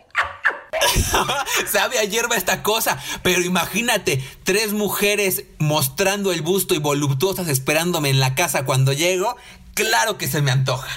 Sabe 1.66 1.98
a 1.98 2.04
hierba 2.04 2.36
esta 2.36 2.62
cosa, 2.62 2.98
pero 3.22 3.42
imagínate, 3.42 4.22
tres 4.44 4.72
mujeres 4.72 5.44
mostrando 5.58 6.32
el 6.32 6.42
busto 6.42 6.74
y 6.74 6.78
voluptuosas 6.78 7.48
esperándome 7.48 8.10
en 8.10 8.20
la 8.20 8.34
casa 8.34 8.64
cuando 8.64 8.92
llego, 8.92 9.36
claro 9.74 10.18
que 10.18 10.26
se 10.26 10.42
me 10.42 10.50
antoja. 10.50 10.88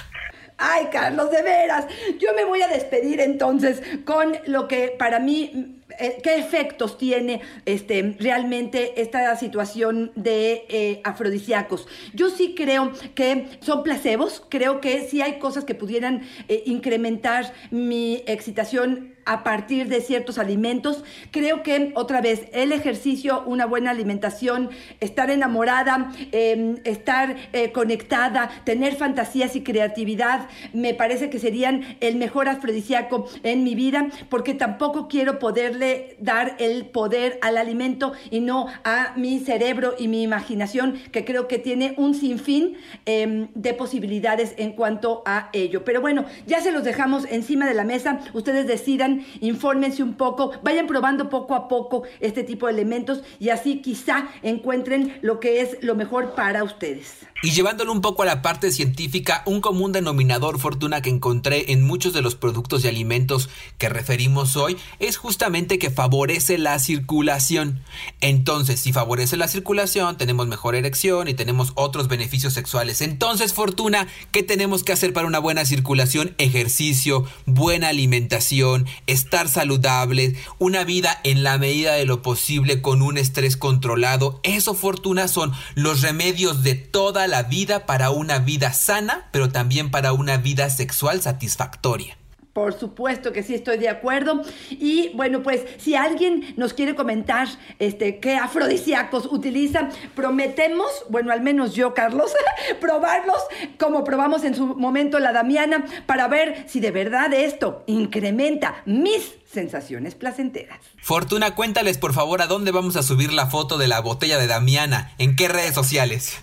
Ay, 0.58 0.86
Carlos, 0.90 1.30
de 1.30 1.42
veras. 1.42 1.86
Yo 2.18 2.32
me 2.34 2.44
voy 2.44 2.62
a 2.62 2.68
despedir 2.68 3.20
entonces 3.20 3.82
con 4.06 4.38
lo 4.46 4.68
que 4.68 4.94
para 4.98 5.18
mí 5.18 5.82
eh, 5.98 6.18
qué 6.22 6.36
efectos 6.36 6.96
tiene 6.96 7.42
este, 7.66 8.16
realmente 8.18 9.00
esta 9.00 9.36
situación 9.36 10.12
de 10.14 10.64
eh, 10.68 11.00
afrodisíacos. 11.04 11.86
Yo 12.14 12.30
sí 12.30 12.54
creo 12.56 12.92
que 13.14 13.48
son 13.60 13.82
placebos, 13.82 14.42
creo 14.48 14.80
que 14.80 15.06
sí 15.08 15.20
hay 15.20 15.38
cosas 15.38 15.64
que 15.64 15.74
pudieran 15.74 16.22
eh, 16.48 16.62
incrementar 16.64 17.52
mi 17.70 18.22
excitación 18.26 19.15
a 19.26 19.42
partir 19.42 19.88
de 19.88 20.00
ciertos 20.00 20.38
alimentos. 20.38 21.04
Creo 21.30 21.62
que 21.62 21.92
otra 21.94 22.20
vez 22.20 22.46
el 22.52 22.72
ejercicio, 22.72 23.42
una 23.44 23.66
buena 23.66 23.90
alimentación, 23.90 24.70
estar 25.00 25.30
enamorada, 25.30 26.12
em, 26.32 26.76
estar 26.84 27.36
eh, 27.52 27.72
conectada, 27.72 28.50
tener 28.64 28.94
fantasías 28.94 29.56
y 29.56 29.62
creatividad, 29.62 30.48
me 30.72 30.94
parece 30.94 31.28
que 31.28 31.38
serían 31.38 31.82
el 32.00 32.16
mejor 32.16 32.48
afrodisíaco 32.48 33.28
en 33.42 33.64
mi 33.64 33.74
vida, 33.74 34.08
porque 34.28 34.54
tampoco 34.54 35.08
quiero 35.08 35.38
poderle 35.38 36.16
dar 36.20 36.56
el 36.58 36.86
poder 36.86 37.38
al 37.42 37.58
alimento 37.58 38.12
y 38.30 38.40
no 38.40 38.68
a 38.84 39.12
mi 39.16 39.40
cerebro 39.40 39.94
y 39.98 40.08
mi 40.08 40.22
imaginación, 40.22 41.00
que 41.10 41.24
creo 41.24 41.48
que 41.48 41.58
tiene 41.58 41.94
un 41.96 42.14
sinfín 42.14 42.76
em, 43.06 43.48
de 43.54 43.74
posibilidades 43.74 44.54
en 44.56 44.72
cuanto 44.72 45.22
a 45.26 45.50
ello. 45.52 45.84
Pero 45.84 46.00
bueno, 46.00 46.24
ya 46.46 46.60
se 46.60 46.70
los 46.70 46.84
dejamos 46.84 47.24
encima 47.28 47.66
de 47.66 47.74
la 47.74 47.84
mesa, 47.84 48.20
ustedes 48.32 48.66
decidan 48.66 49.15
infórmense 49.40 50.02
un 50.02 50.14
poco, 50.14 50.52
vayan 50.62 50.86
probando 50.86 51.28
poco 51.28 51.54
a 51.54 51.68
poco 51.68 52.02
este 52.20 52.44
tipo 52.44 52.66
de 52.66 52.72
elementos 52.72 53.22
y 53.38 53.50
así 53.50 53.80
quizá 53.80 54.28
encuentren 54.42 55.18
lo 55.22 55.40
que 55.40 55.60
es 55.60 55.78
lo 55.82 55.94
mejor 55.94 56.34
para 56.34 56.64
ustedes. 56.64 57.26
Y 57.42 57.50
llevándolo 57.50 57.92
un 57.92 58.00
poco 58.00 58.22
a 58.22 58.26
la 58.26 58.40
parte 58.40 58.70
científica, 58.72 59.42
un 59.44 59.60
común 59.60 59.92
denominador 59.92 60.58
fortuna 60.58 61.02
que 61.02 61.10
encontré 61.10 61.70
en 61.72 61.82
muchos 61.82 62.14
de 62.14 62.22
los 62.22 62.34
productos 62.34 62.84
y 62.84 62.88
alimentos 62.88 63.50
que 63.76 63.90
referimos 63.90 64.56
hoy 64.56 64.78
es 65.00 65.18
justamente 65.18 65.78
que 65.78 65.90
favorece 65.90 66.56
la 66.56 66.78
circulación. 66.78 67.82
Entonces, 68.22 68.80
si 68.80 68.92
favorece 68.92 69.36
la 69.36 69.48
circulación, 69.48 70.16
tenemos 70.16 70.46
mejor 70.46 70.74
erección 70.74 71.28
y 71.28 71.34
tenemos 71.34 71.72
otros 71.74 72.08
beneficios 72.08 72.54
sexuales. 72.54 73.02
Entonces, 73.02 73.52
fortuna, 73.52 74.08
¿qué 74.32 74.42
tenemos 74.42 74.82
que 74.82 74.92
hacer 74.92 75.12
para 75.12 75.26
una 75.26 75.38
buena 75.38 75.66
circulación? 75.66 76.34
Ejercicio, 76.38 77.26
buena 77.44 77.88
alimentación, 77.88 78.86
estar 79.06 79.48
saludable, 79.48 80.36
una 80.58 80.84
vida 80.84 81.18
en 81.24 81.42
la 81.42 81.58
medida 81.58 81.94
de 81.94 82.04
lo 82.04 82.22
posible 82.22 82.82
con 82.82 83.02
un 83.02 83.18
estrés 83.18 83.56
controlado. 83.56 84.40
Eso, 84.42 84.74
fortuna, 84.74 85.28
son 85.28 85.52
los 85.74 86.02
remedios 86.02 86.62
de 86.62 86.74
toda 86.74 87.26
la 87.26 87.44
vida 87.44 87.86
para 87.86 88.10
una 88.10 88.38
vida 88.38 88.72
sana, 88.72 89.28
pero 89.32 89.50
también 89.50 89.90
para 89.90 90.12
una 90.12 90.36
vida 90.36 90.70
sexual 90.70 91.22
satisfactoria. 91.22 92.16
Por 92.56 92.72
supuesto 92.72 93.34
que 93.34 93.42
sí 93.42 93.54
estoy 93.54 93.76
de 93.76 93.90
acuerdo. 93.90 94.40
Y 94.70 95.10
bueno, 95.14 95.42
pues 95.42 95.66
si 95.76 95.94
alguien 95.94 96.54
nos 96.56 96.72
quiere 96.72 96.94
comentar 96.94 97.48
este, 97.78 98.18
qué 98.18 98.36
afrodisíacos 98.36 99.26
utilizan, 99.30 99.90
prometemos, 100.14 101.04
bueno, 101.10 101.32
al 101.32 101.42
menos 101.42 101.74
yo, 101.74 101.92
Carlos, 101.92 102.32
probarlos 102.80 103.42
como 103.78 104.04
probamos 104.04 104.42
en 104.42 104.54
su 104.54 104.68
momento 104.68 105.18
la 105.18 105.32
Damiana, 105.32 105.84
para 106.06 106.28
ver 106.28 106.64
si 106.66 106.80
de 106.80 106.92
verdad 106.92 107.34
esto 107.34 107.82
incrementa 107.88 108.76
mis 108.86 109.34
sensaciones 109.56 110.14
placenteras. 110.14 110.78
Fortuna, 111.00 111.54
cuéntales 111.54 111.98
por 111.98 112.12
favor 112.12 112.42
a 112.42 112.46
dónde 112.46 112.70
vamos 112.70 112.96
a 112.96 113.02
subir 113.02 113.32
la 113.32 113.46
foto 113.46 113.78
de 113.78 113.88
la 113.88 114.00
botella 114.00 114.38
de 114.38 114.46
Damiana, 114.46 115.14
en 115.18 115.34
qué 115.34 115.48
redes 115.48 115.74
sociales. 115.74 116.38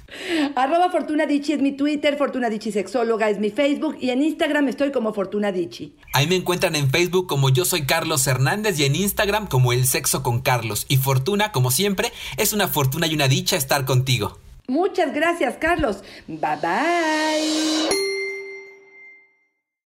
Arroba 0.55 0.89
Fortuna 0.89 1.23
es 1.23 1.61
mi 1.61 1.71
Twitter, 1.71 2.17
Fortuna 2.17 2.49
Sexóloga 2.49 3.29
es 3.29 3.39
mi 3.39 3.51
Facebook 3.51 3.97
y 4.01 4.09
en 4.09 4.23
Instagram 4.23 4.67
estoy 4.67 4.91
como 4.91 5.13
Fortuna 5.13 5.53
Ahí 6.13 6.27
me 6.27 6.35
encuentran 6.35 6.75
en 6.75 6.89
Facebook 6.89 7.27
como 7.27 7.49
yo 7.49 7.65
soy 7.65 7.85
Carlos 7.85 8.25
Hernández 8.25 8.79
y 8.79 8.85
en 8.85 8.95
Instagram 8.95 9.47
como 9.47 9.73
El 9.73 9.85
Sexo 9.85 10.23
con 10.23 10.41
Carlos. 10.41 10.85
Y 10.89 10.97
Fortuna, 10.97 11.51
como 11.51 11.69
siempre, 11.69 12.11
es 12.37 12.51
una 12.53 12.67
fortuna 12.67 13.07
y 13.07 13.13
una 13.13 13.27
dicha 13.27 13.55
estar 13.55 13.85
contigo. 13.85 14.39
Muchas 14.67 15.13
gracias, 15.13 15.55
Carlos. 15.59 16.03
Bye 16.27 16.57
bye. 16.61 18.22